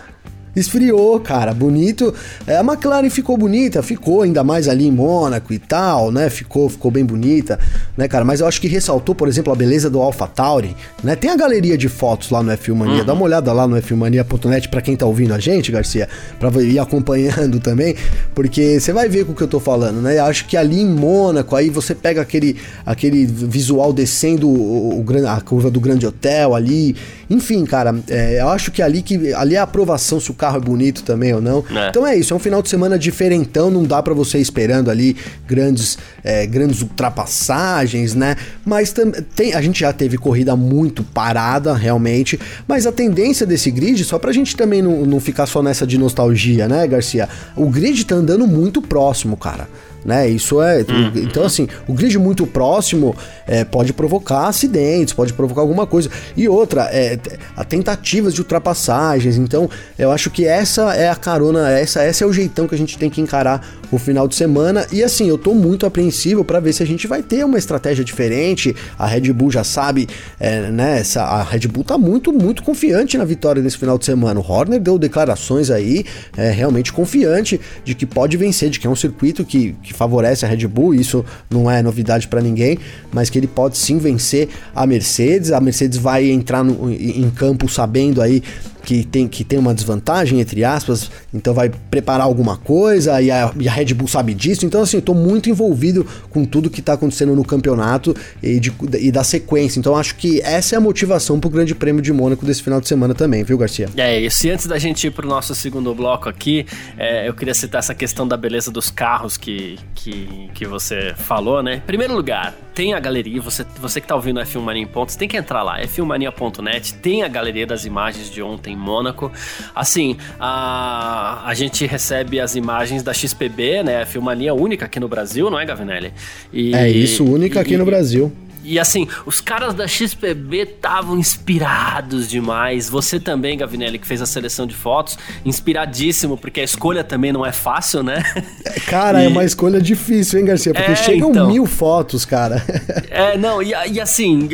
[0.54, 2.14] esfriou, cara, bonito.
[2.46, 6.30] É, a McLaren ficou bonita, ficou ainda mais ali em Mônaco e tal, né?
[6.30, 7.58] Ficou, ficou bem bonita,
[7.96, 8.24] né, cara?
[8.24, 11.16] Mas eu acho que ressaltou, por exemplo, a beleza do Alpha Tauri, né?
[11.16, 13.04] Tem a galeria de fotos lá no F1 Mania, uhum.
[13.04, 16.78] dá uma olhada lá no f1mania.net para quem tá ouvindo a gente, Garcia, para ir
[16.78, 17.94] acompanhando também,
[18.34, 20.18] porque você vai ver com o que eu tô falando, né?
[20.18, 25.28] Eu acho que ali em Mônaco, aí você pega aquele, aquele visual descendo o, o,
[25.28, 26.96] a curva do Grande Hotel ali,
[27.28, 30.58] enfim, cara, é, eu acho que ali que ali é a aprovação se o carro
[30.58, 31.64] é bonito também ou não.
[31.74, 31.88] É.
[31.88, 35.16] Então é isso, é um final de semana diferentão, não dá para você esperando ali
[35.46, 38.36] grandes, é, grandes ultrapassagens, né?
[38.64, 38.94] Mas
[39.34, 44.18] tem, a gente já teve corrida muito parada, realmente, mas a tendência desse grid, só
[44.18, 47.28] pra gente também não, não ficar só nessa de nostalgia, né, Garcia?
[47.56, 49.66] O grid tá andando muito próximo, cara
[50.04, 50.28] né?
[50.28, 50.78] Isso é.
[50.88, 51.12] Uhum.
[51.16, 56.10] Então, assim, o grid muito próximo é, pode provocar acidentes, pode provocar alguma coisa.
[56.36, 57.18] E outra, é,
[57.56, 59.36] a tentativas de ultrapassagens.
[59.36, 62.78] Então, eu acho que essa é a carona, essa, essa é o jeitão que a
[62.78, 64.86] gente tem que encarar o final de semana.
[64.92, 68.04] E assim, eu tô muito apreensivo para ver se a gente vai ter uma estratégia
[68.04, 68.74] diferente.
[68.98, 70.98] A Red Bull já sabe, é, né?
[70.98, 74.40] Essa, a Red Bull tá muito, muito confiante na vitória nesse final de semana.
[74.40, 76.04] O Horner deu declarações aí,
[76.36, 80.44] é, realmente confiante de que pode vencer, de que é um circuito que, que favorece
[80.44, 80.94] a Red Bull.
[80.94, 82.78] Isso não é novidade para ninguém,
[83.12, 85.52] mas que ele pode sim vencer a Mercedes.
[85.52, 88.42] A Mercedes vai entrar no, em campo sabendo aí
[88.84, 93.52] que tem, que tem uma desvantagem, entre aspas, então vai preparar alguma coisa e a,
[93.58, 94.66] e a Red Bull sabe disso.
[94.66, 99.10] Então, assim, tô muito envolvido com tudo que tá acontecendo no campeonato e, de, e
[99.10, 99.78] da sequência.
[99.78, 102.88] Então, acho que essa é a motivação pro Grande Prêmio de Mônaco desse final de
[102.88, 103.88] semana também, viu, Garcia?
[103.96, 104.46] É isso.
[104.46, 106.66] E antes da gente ir pro nosso segundo bloco aqui,
[106.98, 111.62] é, eu queria citar essa questão da beleza dos carros que, que, que você falou,
[111.62, 111.82] né?
[111.86, 115.14] Primeiro lugar, tem a galeria, você, você que tá ouvindo a F1 Mania em pontos,
[115.16, 119.32] tem que entrar lá, f1mania.net, tem a galeria das imagens de ontem em Mônaco.
[119.74, 124.02] Assim, a, a gente recebe as imagens da XPB, né?
[124.02, 126.12] A Filmania única aqui no Brasil, não é, Gavinelli?
[126.52, 128.32] E, é isso, única e, aqui no Brasil.
[128.64, 132.88] E assim, os caras da XPB estavam inspirados demais.
[132.88, 137.44] Você também, Gavinelli, que fez a seleção de fotos, inspiradíssimo, porque a escolha também não
[137.44, 138.22] é fácil, né?
[138.88, 139.26] Cara, é e...
[139.26, 140.72] é uma escolha difícil, hein, Garcia?
[140.72, 141.46] Porque é, chegam então...
[141.48, 142.64] mil fotos, cara.
[143.10, 144.48] É, não, e, e, assim,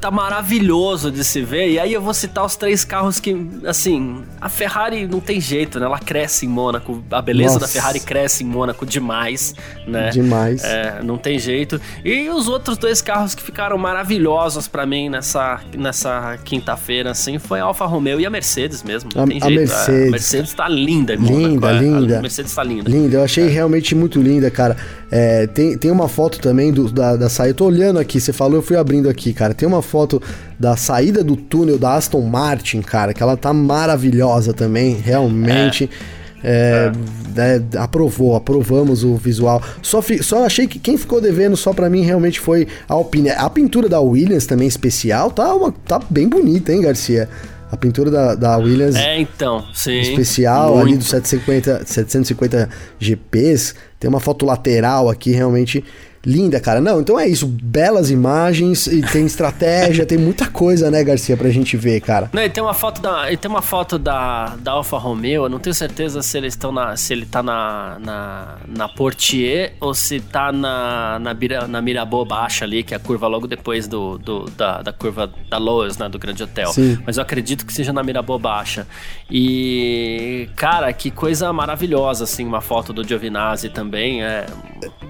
[0.00, 1.70] tá maravilhoso de se ver.
[1.70, 5.80] E aí eu vou citar os três carros que, assim, a Ferrari não tem jeito,
[5.80, 5.86] né?
[5.86, 7.02] Ela cresce em Mônaco.
[7.10, 7.66] A beleza Nossa.
[7.66, 9.54] da Ferrari cresce em Mônaco demais,
[9.86, 10.10] né?
[10.10, 10.62] Demais.
[10.62, 11.80] É, não tem jeito.
[12.04, 17.60] E os outros dois carros que ficaram maravilhosos para mim nessa, nessa quinta-feira, assim, foi
[17.60, 19.10] a Alfa Romeo e a Mercedes mesmo.
[19.14, 19.22] A.
[19.22, 19.72] A Mercedes.
[19.88, 21.78] a Mercedes tá linda, Linda, é.
[21.78, 22.18] linda.
[22.18, 22.90] A Mercedes tá linda.
[22.90, 23.48] Linda, eu achei é.
[23.48, 24.76] realmente muito linda, cara.
[25.08, 27.50] É, tem, tem uma foto também do, da, da saída.
[27.50, 29.54] Eu tô olhando aqui, você falou, eu fui abrindo aqui, cara.
[29.54, 30.20] Tem uma foto
[30.58, 35.88] da saída do túnel da Aston Martin, cara, que ela tá maravilhosa também, realmente.
[36.20, 36.23] É.
[36.44, 36.92] É,
[37.36, 37.78] é.
[37.78, 39.62] aprovou, aprovamos o visual.
[39.80, 43.30] Só, fi, só achei que quem ficou devendo só para mim realmente foi a Alpine.
[43.30, 47.28] A pintura da Williams também especial, tá, uma, tá bem bonita, hein, Garcia?
[47.72, 48.94] A pintura da, da Williams.
[48.94, 49.98] É, então, sim.
[50.00, 50.86] Especial muito.
[50.86, 52.68] ali dos 750, 750
[53.00, 53.74] GPs.
[53.98, 55.82] Tem uma foto lateral aqui realmente
[56.24, 56.80] linda, cara.
[56.80, 57.46] Não, então é isso.
[57.46, 62.30] Belas imagens e tem estratégia, tem muita coisa, né, Garcia, pra gente ver, cara.
[62.32, 65.44] Não, e tem uma foto da, e tem uma foto da, da Alfa Romeo.
[65.44, 69.74] Eu não tenho certeza se eles estão na, se ele tá na, na, na Portier
[69.80, 71.34] ou se tá na, na,
[71.68, 75.30] na Mirabeau Baixa ali, que é a curva logo depois do, do da, da curva
[75.48, 76.72] da Lowe's, né, do Grande Hotel.
[76.72, 76.98] Sim.
[77.06, 78.86] Mas eu acredito que seja na Mirabeau Baixa.
[79.30, 84.22] E, cara, que coisa maravilhosa, assim, uma foto do Giovinazzi também.
[84.22, 84.46] É,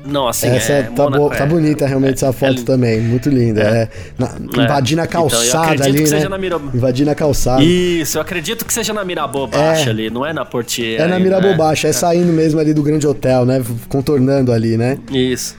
[0.05, 3.63] não, assim, Essa é, tá, bo tá bonita realmente essa foto é, também, muito linda.
[3.63, 3.83] É.
[3.83, 3.89] é
[4.19, 4.65] na, é.
[4.65, 6.07] invadindo a então, calçada então, ali, que né?
[6.07, 6.39] Seja na
[6.75, 7.63] Invadindo a calçada.
[7.63, 11.01] Isso, eu acredito que seja na Mirabô Baixa ali, não é na Portier.
[11.01, 11.57] É na Mirabô né?
[11.57, 13.63] Baixa, é saindo mesmo ali do Grande Hotel, né?
[13.89, 14.99] Contornando ali, né?
[15.11, 15.57] Isso.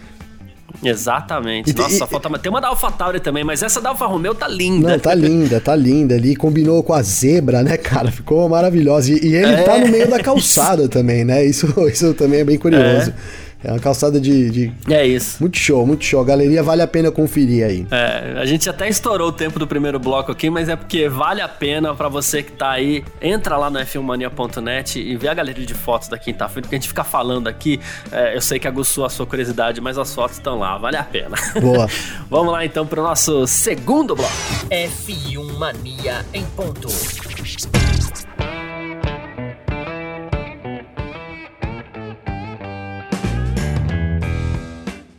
[0.83, 1.71] Exatamente.
[1.71, 2.29] E, Nossa, e, falta...
[2.37, 4.89] tem uma da Alfa Tauri também, mas essa da Alfa Romeo tá linda.
[4.89, 6.35] Não, tá linda, tá linda ali.
[6.35, 8.11] Combinou com a zebra, né, cara?
[8.11, 9.11] Ficou maravilhosa.
[9.11, 9.63] E, e ele é.
[9.63, 11.45] tá no meio da calçada também, né?
[11.45, 13.11] Isso, isso também é bem curioso.
[13.11, 13.44] É.
[13.65, 15.37] É uma calçada de, de, É isso.
[15.39, 16.21] Muito show, muito show.
[16.21, 17.87] A galeria vale a pena conferir aí.
[17.89, 21.41] É, a gente até estourou o tempo do primeiro bloco aqui, mas é porque vale
[21.41, 23.03] a pena para você que tá aí.
[23.19, 26.87] Entra lá no f1mania.net e vê a galeria de fotos da quinta-feira, porque a gente
[26.87, 27.79] fica falando aqui.
[28.11, 31.03] É, eu sei que aguçou a sua curiosidade, mas as fotos estão lá, vale a
[31.03, 31.35] pena.
[31.59, 31.89] Boa.
[32.29, 34.31] Vamos lá então pro nosso segundo bloco.
[34.69, 36.87] F1 Mania em ponto.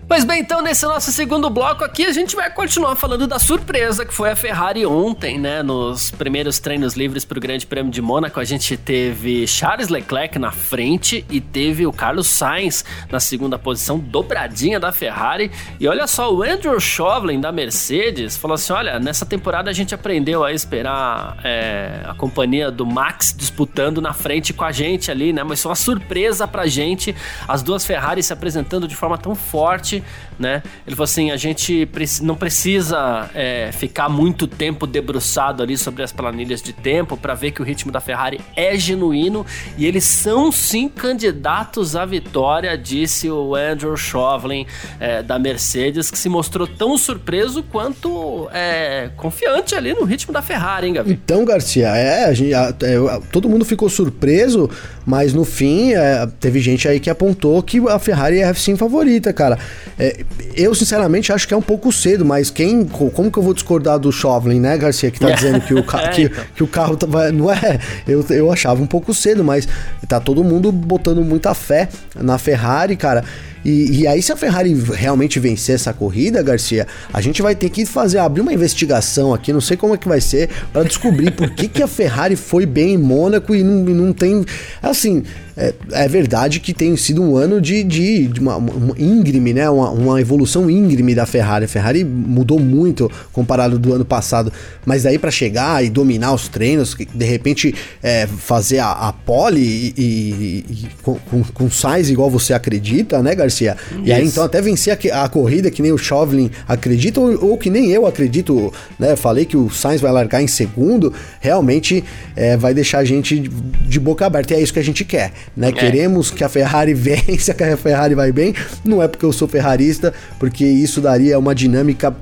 [0.09, 4.07] Pois bem, então nesse nosso segundo bloco aqui a gente vai continuar falando da surpresa
[4.07, 5.65] que foi a Ferrari ontem, né?
[5.65, 10.39] Nos primeiros treinos livres para o Grande Prêmio de Mônaco, a gente teve Charles Leclerc
[10.39, 15.51] na frente e teve o Carlos Sainz na segunda posição, dobradinha da Ferrari.
[15.81, 19.93] E olha só, o Andrew Chauvelin da Mercedes falou assim: olha, nessa temporada a gente
[19.93, 25.33] aprendeu a esperar é, a companhia do Max disputando na frente com a gente ali,
[25.33, 25.43] né?
[25.43, 27.13] Mas foi uma surpresa pra gente
[27.49, 29.96] as duas Ferraris se apresentando de forma tão forte
[30.39, 30.63] né?
[30.87, 31.89] Ele falou assim: a gente
[32.23, 37.53] não precisa é, ficar muito tempo debruçado ali sobre as planilhas de tempo para ver
[37.53, 39.45] que o ritmo da Ferrari é genuíno
[39.77, 44.67] e eles são sim candidatos à vitória, disse o Andrew Chauvelin
[45.01, 50.43] é, da Mercedes, que se mostrou tão surpreso quanto é, confiante ali no ritmo da
[50.43, 50.95] Ferrari, hein?
[51.07, 54.71] Então, Garcia, é, a gente, a, é, todo mundo ficou surpreso,
[55.05, 59.33] mas no fim é, teve gente aí que apontou que a Ferrari é sim favorita,
[59.33, 59.59] cara.
[59.99, 62.85] É, eu, sinceramente, acho que é um pouco cedo, mas quem.
[62.85, 66.09] Como que eu vou discordar do Chauvelin, né, Garcia, que tá dizendo que o, ca
[66.09, 66.45] que, então.
[66.55, 67.79] que, o carro tá, vai, não é.
[68.07, 69.69] Eu, eu achava um pouco cedo, mas
[70.09, 73.25] tá todo mundo botando muita fé na Ferrari, cara.
[73.65, 77.69] E, e, aí, se a Ferrari realmente vencer essa corrida, Garcia, a gente vai ter
[77.69, 81.33] que fazer, abrir uma investigação aqui, não sei como é que vai ser, para descobrir
[81.33, 84.45] por que, que a Ferrari foi bem em Mônaco e não, não tem.
[84.81, 85.25] Assim,
[85.57, 89.71] é, é, verdade que tem sido um ano de, de, de uma, uma, íngreme, né?
[89.71, 91.65] Uma, uma, evolução íngreme da Ferrari.
[91.65, 94.53] A Ferrari mudou muito comparado do ano passado,
[94.85, 99.63] mas daí para chegar e dominar os treinos, de repente é, fazer a, a pole
[99.63, 101.19] e, e, e com,
[101.55, 103.79] com, Sainz igual você acredita, né, Garcia?
[103.91, 104.01] Isso.
[104.05, 107.57] E aí então até vencer a, a, corrida que nem o Chauvelin acredita ou, ou,
[107.57, 109.17] que nem eu acredito, né?
[109.17, 113.99] Falei que o Sainz vai largar em segundo, realmente é, vai deixar a gente de
[113.99, 114.53] boca aberta.
[114.53, 115.69] E é isso que a gente quer né?
[115.69, 115.73] É.
[115.73, 118.55] Queremos que a Ferrari vença, que a Ferrari vai bem.
[118.85, 122.15] Não é porque eu sou ferrarista, porque isso daria uma dinâmica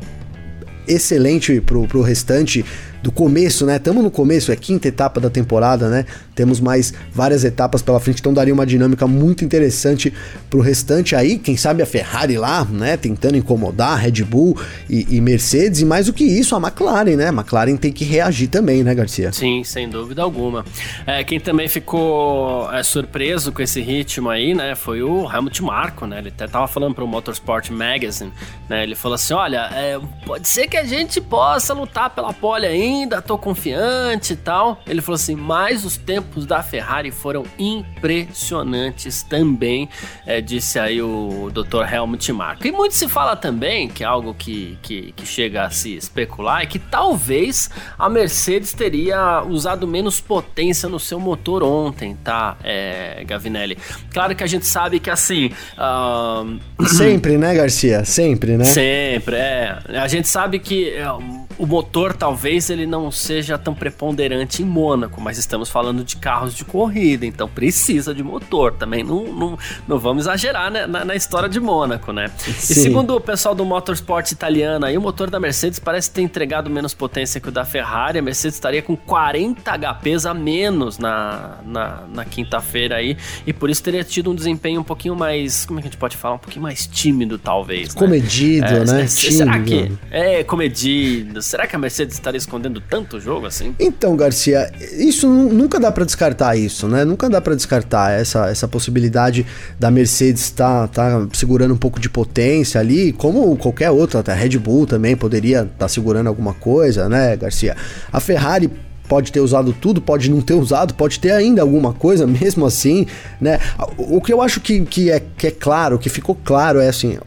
[0.87, 2.65] excelente pro, pro restante
[3.05, 3.77] do começo, né?
[3.77, 6.07] Estamos no começo, é a quinta etapa da temporada, né?
[6.35, 10.11] Temos mais várias etapas pela frente, então daria uma dinâmica muito interessante
[10.49, 11.37] pro restante aí.
[11.37, 12.97] Quem sabe a Ferrari lá, né?
[12.97, 17.29] Tentando incomodar Red Bull e, e Mercedes, e mais do que isso, a McLaren, né?
[17.29, 19.31] A McLaren tem que reagir também, né, Garcia?
[19.33, 20.65] Sim, sem dúvida alguma.
[21.07, 24.75] É, quem também ficou é, surpreso com esse ritmo aí, né?
[24.75, 26.21] Foi o Helmut Marko, né?
[26.21, 28.33] Ele até tava falando pro Motorsport Magazine,
[28.67, 28.83] né?
[28.83, 32.94] Ele falou assim: olha, é, pode ser que a gente possa lutar pela pole ainda
[33.03, 34.81] ainda tô confiante e tal.
[34.87, 39.89] Ele falou assim: mas os tempos da Ferrari foram impressionantes também,
[40.27, 41.93] é, disse aí o Dr.
[41.93, 42.67] Helmut Marko.
[42.67, 46.63] E muito se fala também, que é algo que, que, que chega a se especular,
[46.63, 53.23] é que talvez a Mercedes teria usado menos potência no seu motor ontem, tá, é,
[53.27, 53.77] Gavinelli?
[54.13, 55.51] Claro que a gente sabe que assim.
[55.79, 56.59] Uh...
[56.87, 58.05] Sempre, né, Garcia?
[58.05, 58.65] Sempre, né?
[58.65, 59.79] Sempre, é.
[59.89, 61.11] A gente sabe que é,
[61.59, 66.55] o motor talvez ele não seja tão preponderante em Mônaco, mas estamos falando de carros
[66.55, 68.73] de corrida, então precisa de motor.
[68.73, 72.31] Também não, não, não vamos exagerar né, na, na, história de Mônaco, né?
[72.37, 72.51] Sim.
[72.51, 76.71] E segundo o pessoal do motorsport italiano, aí, o motor da Mercedes parece ter entregado
[76.71, 78.19] menos potência que o da Ferrari.
[78.19, 83.17] A Mercedes estaria com 40 HPs a menos na, na, na quinta-feira aí,
[83.47, 85.99] e por isso teria tido um desempenho um pouquinho mais, como é que a gente
[85.99, 86.37] pode falar?
[86.37, 87.95] Um pouquinho mais tímido, talvez.
[87.95, 88.01] Né?
[88.01, 89.07] Comedido, é, né?
[89.07, 89.93] Será que.
[90.11, 91.43] É, comedido.
[91.43, 93.75] Será que a Mercedes estaria escondendo tanto jogo assim?
[93.79, 97.05] Então, Garcia, isso nunca dá para descartar isso, né?
[97.05, 99.47] Nunca dá para descartar essa, essa possibilidade
[99.79, 104.33] da Mercedes estar tá, tá segurando um pouco de potência ali, como qualquer outra, até
[104.33, 107.77] a Red Bull também poderia estar tá segurando alguma coisa, né, Garcia?
[108.13, 108.71] A Ferrari
[109.09, 113.07] pode ter usado tudo, pode não ter usado, pode ter ainda alguma coisa mesmo assim,
[113.41, 113.59] né?
[113.97, 117.19] O que eu acho que, que, é, que é claro, que ficou claro é assim,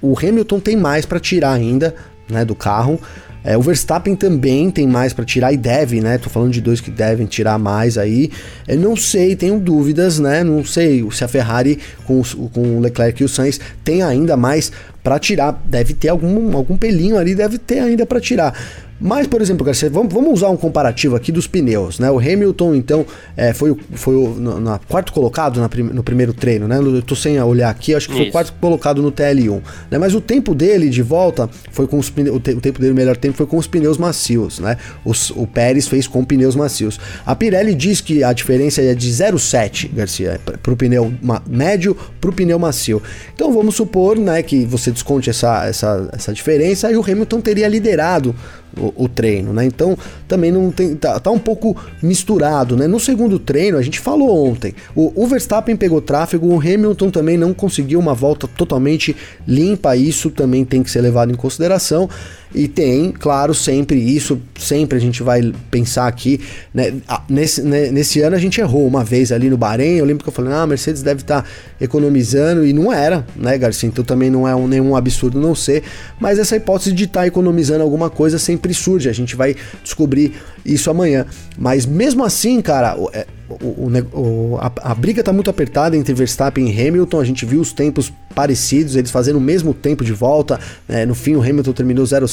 [0.00, 1.94] o Hamilton tem mais para tirar ainda,
[2.28, 2.98] né, do carro.
[3.44, 6.16] É, o Verstappen também tem mais para tirar e deve, né?
[6.16, 8.30] Tô falando de dois que devem tirar mais aí.
[8.66, 10.42] Eu não sei, tenho dúvidas, né?
[10.42, 14.72] Não sei se a Ferrari com, com o Leclerc e o Sainz tem ainda mais
[15.02, 15.62] para tirar.
[15.66, 18.58] Deve ter algum, algum pelinho ali, deve ter ainda para tirar.
[19.04, 22.10] Mas, por exemplo, Garcia, vamos, vamos usar um comparativo aqui dos pneus, né?
[22.10, 23.04] O Hamilton, então,
[23.36, 26.78] é, foi, foi o no, na, quarto colocado na, no primeiro treino, né?
[26.78, 29.98] Eu tô sem olhar aqui, acho que foi o quarto colocado no TL1, né?
[29.98, 32.92] Mas o tempo dele de volta foi com os pneus, o, te, o tempo dele,
[32.92, 34.78] o melhor tempo, foi com os pneus macios, né?
[35.04, 36.98] Os, o Pérez fez com pneus macios.
[37.26, 41.12] A Pirelli diz que a diferença é de 0,7, Garcia, pro pneu
[41.46, 43.02] médio pro pneu macio.
[43.34, 47.68] Então vamos supor, né, que você desconte essa, essa, essa diferença e o Hamilton teria
[47.68, 48.34] liderado
[48.78, 49.64] o, o, treino, né?
[49.64, 50.94] Então também não tem.
[50.94, 52.86] Tá, tá, um pouco misturado, né?
[52.86, 57.36] No segundo treino, a gente falou ontem, o, o, Verstappen pegou tráfego, o Hamilton também
[57.36, 62.08] não conseguiu uma volta totalmente limpa, isso também tem que ser levado em consideração.
[62.54, 66.40] E tem, claro, sempre isso, sempre a gente vai pensar aqui,
[66.72, 66.94] né?
[67.28, 70.28] Nesse, né, nesse ano a gente errou uma vez ali no Bahrein, eu lembro que
[70.28, 71.48] eu falei, ah, a Mercedes deve estar tá
[71.80, 73.88] economizando, e não era, né, Garcia?
[73.88, 75.82] Então também não é um, nenhum absurdo não ser,
[76.20, 80.34] mas essa hipótese de estar tá economizando alguma coisa sempre surge, a gente vai descobrir
[80.64, 81.26] isso amanhã.
[81.58, 86.68] Mas mesmo assim, cara, é, o, o, a, a, briga está muito apertada entre Verstappen
[86.68, 87.20] e Hamilton.
[87.20, 90.58] A gente viu os tempos parecidos, eles fazendo o mesmo tempo de volta.
[90.88, 92.24] É, no fim, o Hamilton terminou 0,7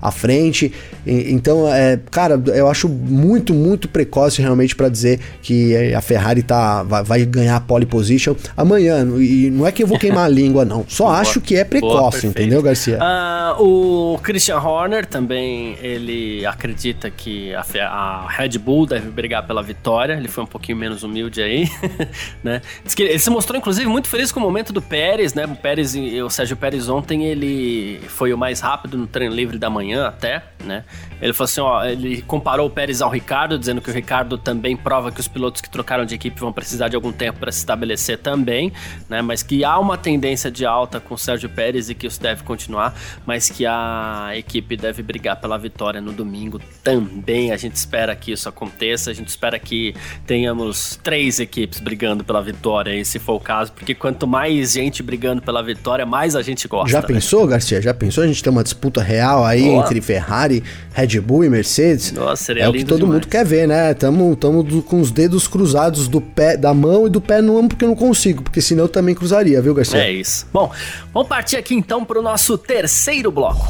[0.00, 0.72] à frente.
[1.06, 6.42] E, então, é, cara, eu acho muito, muito precoce realmente para dizer que a Ferrari
[6.42, 9.06] tá, vai, vai, ganhar a pole position amanhã.
[9.18, 10.84] E não é que eu vou queimar a língua, não.
[10.88, 11.18] Só Boa.
[11.18, 12.98] acho que é precoce, Boa, entendeu, Garcia?
[12.98, 19.62] Uh, o Christian Horner também, ele acredita que a, a Red Bull deve brigar pela
[19.62, 20.14] vitória.
[20.14, 21.68] Ele foi um pouquinho menos humilde aí,
[22.42, 22.60] né?
[22.84, 25.44] Diz que ele se mostrou, inclusive, muito feliz com o momento do Pérez, né?
[25.46, 29.68] O Pérez, o Sérgio Pérez ontem, ele foi o mais rápido no treino livre da
[29.68, 30.84] manhã até, né?
[31.20, 34.76] Ele falou assim, ó, ele comparou o Pérez ao Ricardo, dizendo que o Ricardo também
[34.76, 37.58] prova que os pilotos que trocaram de equipe vão precisar de algum tempo para se
[37.58, 38.72] estabelecer também,
[39.08, 39.22] né?
[39.22, 42.42] Mas que há uma tendência de alta com o Sérgio Pérez e que isso deve
[42.42, 42.94] continuar,
[43.24, 47.52] mas que a equipe deve brigar pela vitória no domingo também.
[47.52, 49.94] A gente espera que isso aconteça, a gente espera que
[50.26, 55.02] tenhamos três equipes brigando pela vitória, e se for o caso, porque quanto mais gente
[55.02, 56.90] brigando pela vitória, mais a gente gosta.
[56.90, 57.80] Já pensou, Garcia?
[57.80, 59.84] Já pensou a gente ter uma disputa real aí Boa.
[59.84, 62.12] entre Ferrari, Red Bull e Mercedes?
[62.12, 63.14] Nossa, seria É o que todo demais.
[63.14, 63.92] mundo quer ver, né?
[63.94, 67.74] Tamo, tamo com os dedos cruzados do pé, da mão e do pé no âmbito
[67.74, 70.00] porque eu não consigo, porque senão eu também cruzaria, viu, Garcia?
[70.00, 70.46] É isso.
[70.52, 70.70] Bom,
[71.12, 73.66] vamos partir aqui então para o nosso terceiro bloco.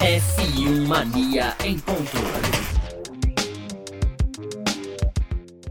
[0.00, 2.00] F1 Mania em ponto.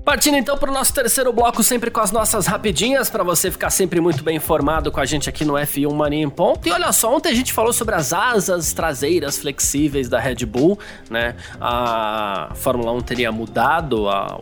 [0.10, 3.70] Partindo então para o nosso terceiro bloco, sempre com as nossas rapidinhas, para você ficar
[3.70, 6.68] sempre muito bem informado com a gente aqui no F1 Mania em Ponto.
[6.68, 10.80] E olha só, ontem a gente falou sobre as asas traseiras flexíveis da Red Bull,
[11.12, 11.36] né?
[11.62, 14.42] A Fórmula 1 teria mudado a,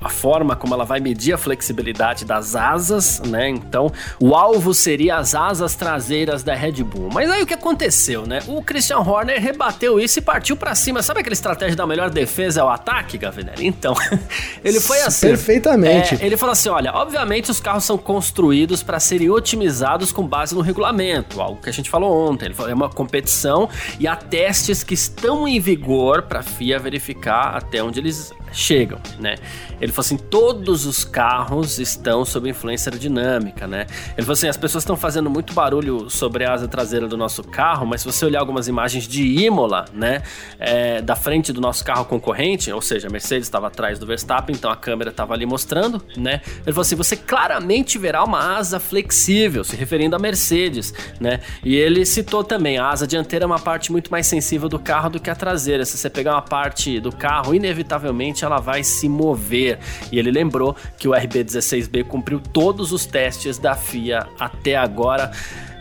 [0.00, 3.48] a forma como ela vai medir a flexibilidade das asas, né?
[3.48, 7.10] Então, o alvo seria as asas traseiras da Red Bull.
[7.12, 8.38] Mas aí o que aconteceu, né?
[8.46, 11.02] O Christian Horner rebateu isso e partiu para cima.
[11.02, 13.66] Sabe aquela estratégia da melhor defesa é o ataque, Gavinelli?
[13.66, 13.96] Então,
[14.62, 15.26] ele foi foi assim.
[15.28, 16.14] Perfeitamente.
[16.20, 20.54] É, ele falou assim: olha, obviamente os carros são construídos para serem otimizados com base
[20.54, 22.46] no regulamento, algo que a gente falou ontem.
[22.46, 26.78] Ele falou, é uma competição e há testes que estão em vigor para a FIA
[26.78, 29.36] verificar até onde eles chegam, né?
[29.80, 33.86] Ele falou assim: todos os carros estão sob influência aerodinâmica, né?
[34.16, 37.42] Ele falou assim: as pessoas estão fazendo muito barulho sobre a asa traseira do nosso
[37.42, 40.22] carro, mas se você olhar algumas imagens de Imola, né,
[40.58, 44.54] é, da frente do nosso carro concorrente, ou seja, a Mercedes estava atrás do Verstappen,
[44.54, 46.40] então a câmera estava ali mostrando, né?
[46.44, 51.40] Ele falou assim: você claramente verá uma asa flexível, se referindo à Mercedes, né?
[51.64, 55.10] E ele citou também: a asa dianteira é uma parte muito mais sensível do carro
[55.10, 55.84] do que a traseira.
[55.84, 59.78] Se você pegar uma parte do carro, inevitavelmente ela vai se mover.
[60.10, 65.32] E ele lembrou que o RB16B cumpriu todos os testes da FIA até agora.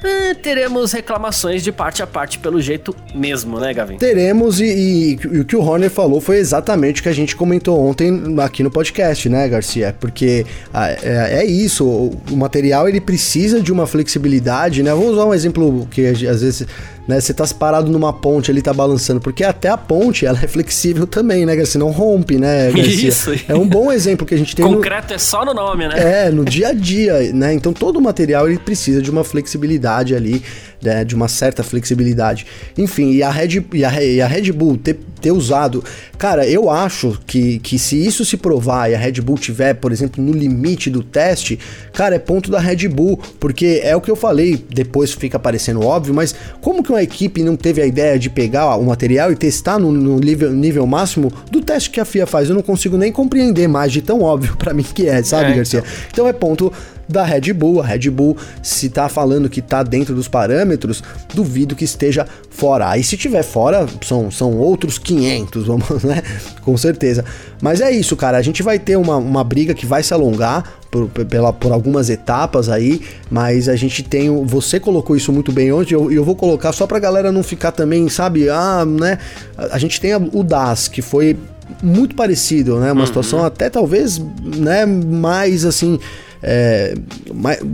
[0.04, 3.97] Eh, teremos reclamações de parte a parte pelo jeito mesmo, né, Gavin?
[3.97, 7.36] Teremos, e, e, e, o que o Horner falou foi exatamente o que a gente
[7.36, 9.95] comentou ontem aqui no podcast, né, Garcia?
[10.00, 10.43] Porque
[10.74, 14.91] ah, é, é, isso, o, o, material ele precisa de uma flexibilidade, né?
[14.91, 16.65] Vamos usar um exemplo que às vezes
[17.12, 17.19] né?
[17.19, 21.06] Você tá parado numa ponte ali, tá balançando, porque até a ponte, ela é flexível
[21.06, 21.80] também, né, Garcia?
[21.80, 23.10] Não rompe, né, Garcia?
[23.10, 23.32] Isso.
[23.47, 25.15] É um bom exemplo que a gente tem Concreto no...
[25.15, 26.28] é só no nome, né?
[26.28, 27.54] É, no dia a dia, né?
[27.54, 30.41] Então todo o material, ele precisa de uma flexibilidade ali,
[30.82, 32.46] né, de uma certa flexibilidade.
[32.78, 35.84] Enfim, e a Red, e a, e a Red Bull ter, ter usado.
[36.17, 39.91] Cara, eu acho que, que se isso se provar e a Red Bull tiver, por
[39.91, 41.60] exemplo, no limite do teste,
[41.94, 45.86] cara, é ponto da Red Bull, porque é o que eu falei, depois fica parecendo
[45.86, 49.36] óbvio, mas como que uma equipe não teve a ideia de pegar o material e
[49.36, 52.50] testar no, no nível, nível máximo do teste que a FIA faz?
[52.50, 55.56] Eu não consigo nem compreender mais de tão óbvio para mim que é, sabe, é,
[55.56, 55.80] Garcia?
[55.80, 55.91] Então.
[56.12, 56.72] então é ponto
[57.12, 57.82] da Red Bull.
[57.82, 62.89] A Red Bull, se tá falando que tá dentro dos parâmetros, duvido que esteja fora.
[62.89, 66.21] Aí se tiver fora, são, são outros 500, vamos, né?
[66.62, 67.24] Com certeza.
[67.62, 68.38] Mas é isso, cara.
[68.38, 72.10] A gente vai ter uma, uma briga que vai se alongar por, pela, por algumas
[72.10, 74.45] etapas aí, mas a gente tem.
[74.45, 77.71] Você colocou isso muito bem ontem, eu, eu vou colocar só pra galera não ficar
[77.71, 78.50] também, sabe?
[78.50, 79.17] Ah, né?
[79.58, 81.38] A, a gente tem o DAS, que foi
[81.82, 82.91] muito parecido, né?
[82.91, 83.08] Uma uhum.
[83.08, 85.97] situação até talvez, né, mais assim
[86.43, 86.93] é,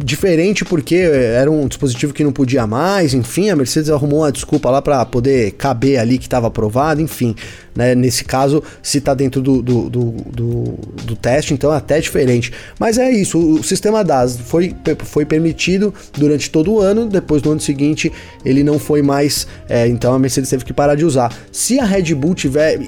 [0.03, 4.69] diferente porque era um dispositivo que não podia mais, enfim, a Mercedes arrumou uma desculpa
[4.69, 7.35] lá para poder caber ali que estava aprovado, enfim.
[7.77, 7.93] Né?
[7.93, 10.63] Nesse caso, se está dentro do, do, do, do,
[11.03, 12.51] do teste, então é até diferente.
[12.79, 17.51] Mas é isso, o sistema DAS foi, foi permitido durante todo o ano, depois no
[17.51, 18.11] ano seguinte
[18.43, 21.31] ele não foi mais, é, então a Mercedes teve que parar de usar.
[21.51, 22.79] Se a Red Bull tiver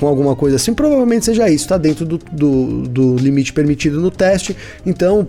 [0.00, 4.10] com alguma coisa assim, provavelmente seja isso, está dentro do, do, do limite permitido no
[4.10, 4.56] teste,
[4.86, 5.26] então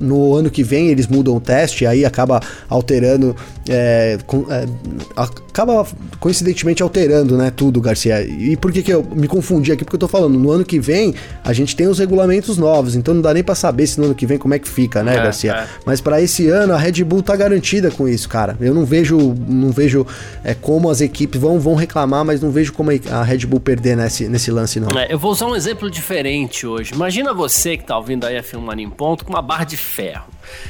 [0.00, 3.36] no ano que vem eles mudam o teste, aí acaba alterando,
[3.68, 4.66] é, com, é,
[5.14, 5.86] acaba
[6.18, 8.22] coincidentemente alterando, né, tudo, Garcia.
[8.22, 9.82] E por que que eu me confundi aqui?
[9.82, 13.14] Porque eu tô falando, no ano que vem a gente tem os regulamentos novos, então
[13.14, 15.16] não dá nem para saber se no ano que vem como é que fica, né,
[15.16, 15.52] é, Garcia?
[15.52, 15.66] É.
[15.86, 18.56] Mas para esse ano a Red Bull tá garantida com isso, cara.
[18.60, 20.06] Eu não vejo, não vejo
[20.44, 23.96] é, como as equipes vão, vão reclamar, mas não vejo como a Red Bull perder
[23.96, 24.90] nesse, nesse lance, não.
[24.98, 26.92] É, eu vou usar um exemplo diferente hoje.
[26.94, 30.26] Imagina você que tá ouvindo aí a Filmando em Ponto com uma barra de ferro.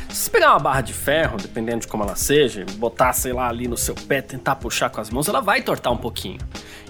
[0.08, 3.48] Se você pegar uma barra de ferro, dependendo de como ela seja, botar, sei lá,
[3.48, 6.38] ali no seu pé, tentar puxar com as mãos, ela vai entortar um pouquinho.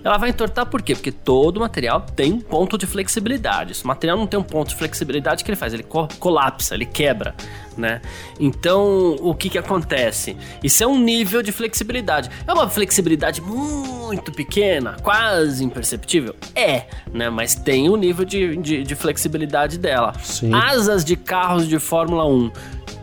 [0.07, 0.95] Ela vai entortar por quê?
[0.95, 3.75] Porque todo material tem um ponto de flexibilidade.
[3.75, 5.75] Se o material não tem um ponto de flexibilidade, o que ele faz?
[5.75, 7.35] Ele co colapsa, ele quebra,
[7.77, 8.01] né?
[8.39, 10.37] Então, o que que acontece?
[10.63, 12.31] Isso é um nível de flexibilidade.
[12.47, 16.37] É uma flexibilidade muito pequena, quase imperceptível?
[16.55, 17.29] É, né?
[17.29, 20.13] Mas tem o um nível de, de, de, flexibilidade dela.
[20.23, 20.55] Sim.
[20.55, 22.53] Asas de carros de Fórmula 1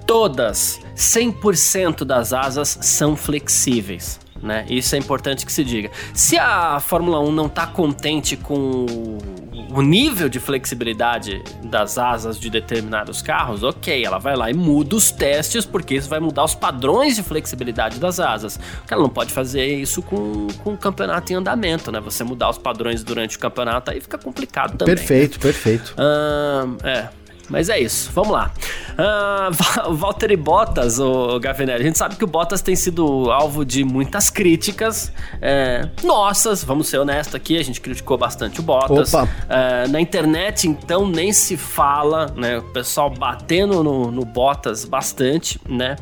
[0.08, 4.23] todas, 100% das asas são flexíveis.
[4.44, 4.66] Né?
[4.70, 5.90] Isso é importante que se diga.
[6.14, 8.86] Se a Fórmula 1 não está contente com
[9.70, 14.98] o nível de flexibilidade das asas de determinados carros, ok, ela vai lá e muda
[14.98, 18.60] os testes, porque isso vai mudar os padrões de flexibilidade das asas.
[18.92, 22.02] Ela não pode fazer isso com, com o campeonato em andamento, né?
[22.02, 24.94] Você mudar os padrões durante o campeonato, aí fica complicado também.
[24.94, 25.40] Perfeito, né?
[25.42, 25.96] perfeito.
[26.84, 27.23] É.
[27.54, 28.52] Mas é isso, vamos lá.
[28.94, 33.84] Uh, Valtteri Bottas, o Gavinelli, a gente sabe que o Bottas tem sido alvo de
[33.84, 35.12] muitas críticas.
[35.42, 39.12] É, nossas, vamos ser honestos aqui, a gente criticou bastante o Bottas.
[39.50, 42.60] É, na internet, então, nem se fala, né?
[42.60, 45.96] O pessoal batendo no, no Bottas bastante, né?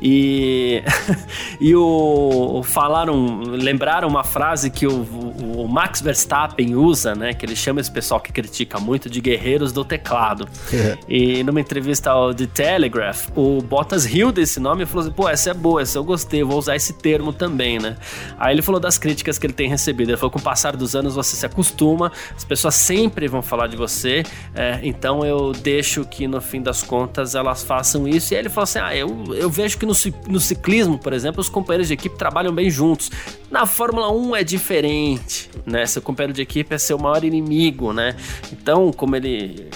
[0.00, 0.82] E,
[1.60, 7.32] e o, falaram, lembraram uma frase que o, o, Max Verstappen usa, né?
[7.32, 10.48] Que ele chama esse pessoal que critica muito de guerreiros do teclado.
[10.72, 10.98] É.
[11.08, 15.28] E numa entrevista ao The Telegraph, o Bottas riu desse nome e falou assim: pô,
[15.28, 17.96] essa é boa, essa eu gostei, vou usar esse termo também, né?
[18.38, 20.10] Aí ele falou das críticas que ele tem recebido.
[20.10, 23.66] Ele falou: com o passar dos anos você se acostuma, as pessoas sempre vão falar
[23.66, 24.22] de você,
[24.54, 28.34] é, então eu deixo que no fim das contas elas façam isso.
[28.34, 29.94] E aí ele falou assim: ah, eu, eu vejo que no,
[30.28, 33.10] no ciclismo, por exemplo, os companheiros de equipe trabalham bem juntos.
[33.50, 35.86] Na Fórmula 1 é diferente, né?
[35.86, 38.16] Seu companheiro de equipe é seu maior inimigo, né?
[38.52, 39.68] Então, como ele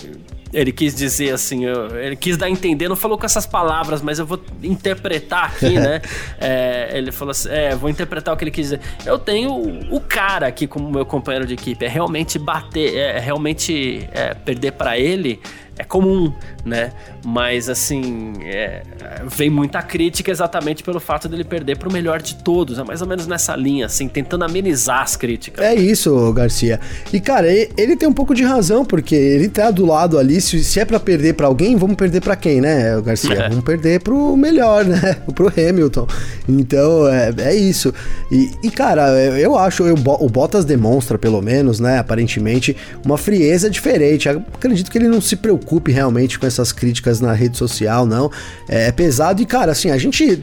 [0.52, 1.64] ele quis dizer assim,
[2.02, 5.74] ele quis dar a entender, não falou com essas palavras, mas eu vou interpretar aqui,
[5.78, 6.00] né?
[6.40, 8.80] É, ele falou assim: é, vou interpretar o que ele quis dizer.
[9.06, 9.52] Eu tenho
[9.90, 14.72] o cara aqui como meu companheiro de equipe, é realmente bater, é realmente é, perder
[14.72, 15.40] para ele
[15.78, 16.32] é comum,
[16.64, 16.92] né?
[17.24, 18.82] Mas assim, é,
[19.26, 22.78] vem muita crítica exatamente pelo fato dele perder pro melhor de todos.
[22.78, 25.64] É mais ou menos nessa linha, assim, tentando amenizar as críticas.
[25.64, 26.78] É isso, Garcia.
[27.12, 30.40] E cara, ele tem um pouco de razão, porque ele tá do lado ali.
[30.40, 33.34] Se, se é para perder para alguém, vamos perder para quem, né, Garcia?
[33.34, 33.48] É.
[33.48, 35.16] Vamos perder pro melhor, né?
[35.34, 36.06] Pro Hamilton.
[36.48, 37.94] Então, é, é isso.
[38.30, 39.08] E, e, cara,
[39.38, 44.28] eu acho, eu, o Bottas demonstra, pelo menos, né, aparentemente, uma frieza diferente.
[44.28, 48.04] Eu acredito que ele não se preocupa preocupe realmente com essas críticas na rede social,
[48.04, 48.30] não.
[48.68, 50.42] É, é pesado e, cara, assim, a gente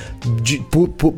[0.43, 0.61] De,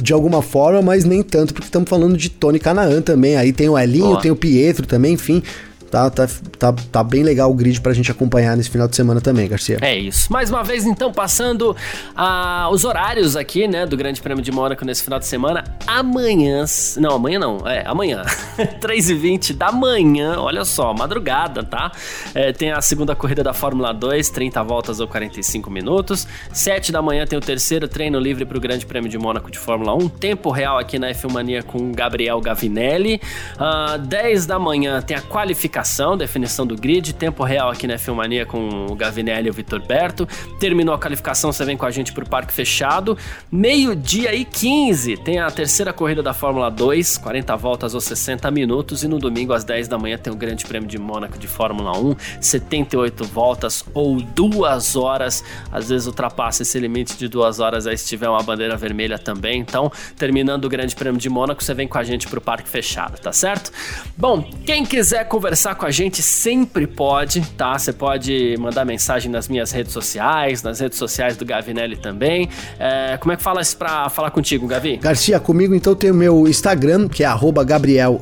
[0.02, 3.36] de alguma forma, mas nem tanto, porque estamos falando de Tony Canaan também.
[3.36, 4.20] Aí tem o Elinho, Boa.
[4.20, 5.42] tem o Pietro também, enfim.
[5.92, 6.26] Tá, tá,
[6.58, 9.76] tá, tá bem legal o grid pra gente acompanhar nesse final de semana também, Garcia.
[9.82, 10.32] É isso.
[10.32, 11.76] Mais uma vez, então, passando
[12.16, 15.62] uh, os horários aqui, né, do Grande Prêmio de Mônaco nesse final de semana.
[15.86, 16.64] Amanhã.
[16.96, 17.68] Não, amanhã não.
[17.68, 18.22] É, amanhã.
[18.80, 21.92] 3h20 da manhã, olha só, madrugada, tá?
[22.34, 26.26] É, tem a segunda corrida da Fórmula 2, 30 voltas ou 45 minutos.
[26.54, 29.94] 7 da manhã tem o terceiro treino livre pro Grande Prêmio de Mônaco de Fórmula
[29.94, 30.08] 1.
[30.08, 33.20] Tempo real aqui na F1 Mania com Gabriel Gavinelli.
[33.58, 37.98] Ah, 10 da manhã tem a qualificação qualificação, definição do grid, tempo real aqui na
[37.98, 40.26] Filmania com o Gavinelli e o Vitor Berto.
[40.60, 43.18] Terminou a qualificação, você vem com a gente pro Parque Fechado.
[43.50, 49.02] Meio-dia e 15 tem a terceira corrida da Fórmula 2, 40 voltas ou 60 minutos.
[49.02, 51.98] E no domingo às 10 da manhã tem o Grande Prêmio de Mônaco de Fórmula
[51.98, 55.44] 1, 78 voltas ou 2 horas.
[55.72, 59.60] Às vezes ultrapassa esse limite de 2 horas aí se tiver uma bandeira vermelha também.
[59.60, 63.18] Então, terminando o Grande Prêmio de Mônaco, você vem com a gente pro Parque Fechado,
[63.18, 63.72] tá certo?
[64.16, 67.78] Bom, quem quiser conversar conversar com a gente sempre pode, tá?
[67.78, 72.48] Você pode mandar mensagem nas minhas redes sociais, nas redes sociais do Gavinelli também.
[72.78, 74.96] É, como é que fala isso pra falar contigo, Gavi?
[74.96, 77.32] Garcia, comigo então tem o meu Instagram, que é
[77.66, 78.20] Gabriel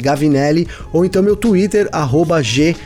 [0.00, 1.88] Gavinelli, ou então meu Twitter,
[2.42, 2.76] G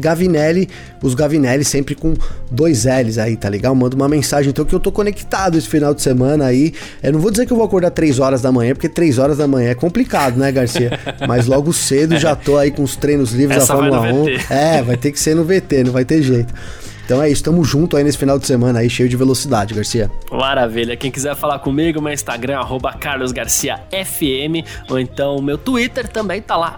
[0.00, 0.68] Gavinelli.
[1.02, 2.14] Os Gavinelli sempre com
[2.50, 3.74] dois L's aí, tá legal?
[3.74, 6.74] Manda uma mensagem então que eu tô conectado esse final de semana aí.
[7.02, 9.38] Eu não vou dizer que eu vou acordar 3 horas da manhã, porque 3 horas
[9.38, 10.98] da manhã é complicado, né, Garcia?
[11.26, 14.26] Mas logo cedo já tô aí com os treinos livres Essa da Fórmula 1.
[14.50, 16.52] É, vai ter que ser no VT, não vai ter jeito.
[17.08, 20.10] Então é isso, tamo junto aí nesse final de semana aí, cheio de velocidade, Garcia.
[20.30, 20.94] Maravilha.
[20.94, 26.76] Quem quiser falar comigo, meu Instagram é carlosgarciafm, ou então meu Twitter também tá lá,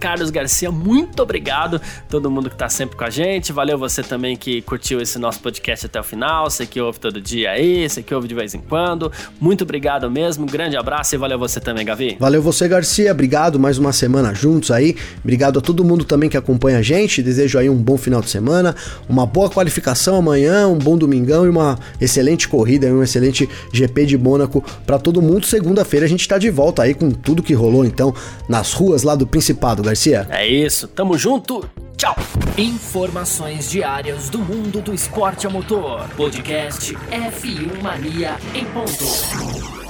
[0.00, 0.72] carlosgarcia.
[0.72, 3.52] Muito obrigado todo mundo que tá sempre com a gente.
[3.52, 7.20] Valeu você também que curtiu esse nosso podcast até o final, você que ouve todo
[7.20, 9.12] dia aí, você que ouve de vez em quando.
[9.40, 12.16] Muito obrigado mesmo, grande abraço e valeu você também, Gavi.
[12.18, 13.12] Valeu você, Garcia.
[13.12, 14.96] Obrigado, mais uma semana juntos aí.
[15.22, 17.22] Obrigado a todo mundo também que acompanha a gente.
[17.22, 18.74] Desejo aí um bom final de semana,
[19.08, 24.06] uma boa qualidade qualificação amanhã, um bom domingão e uma excelente corrida, um excelente GP
[24.06, 25.46] de Mônaco para todo mundo.
[25.46, 28.14] Segunda-feira a gente está de volta aí com tudo que rolou então
[28.48, 30.26] nas ruas lá do Principado, Garcia.
[30.30, 31.68] É isso, tamo junto.
[31.96, 32.16] Tchau.
[32.56, 36.08] Informações diárias do mundo do esporte a motor.
[36.16, 39.87] Podcast F1 Mania em ponto.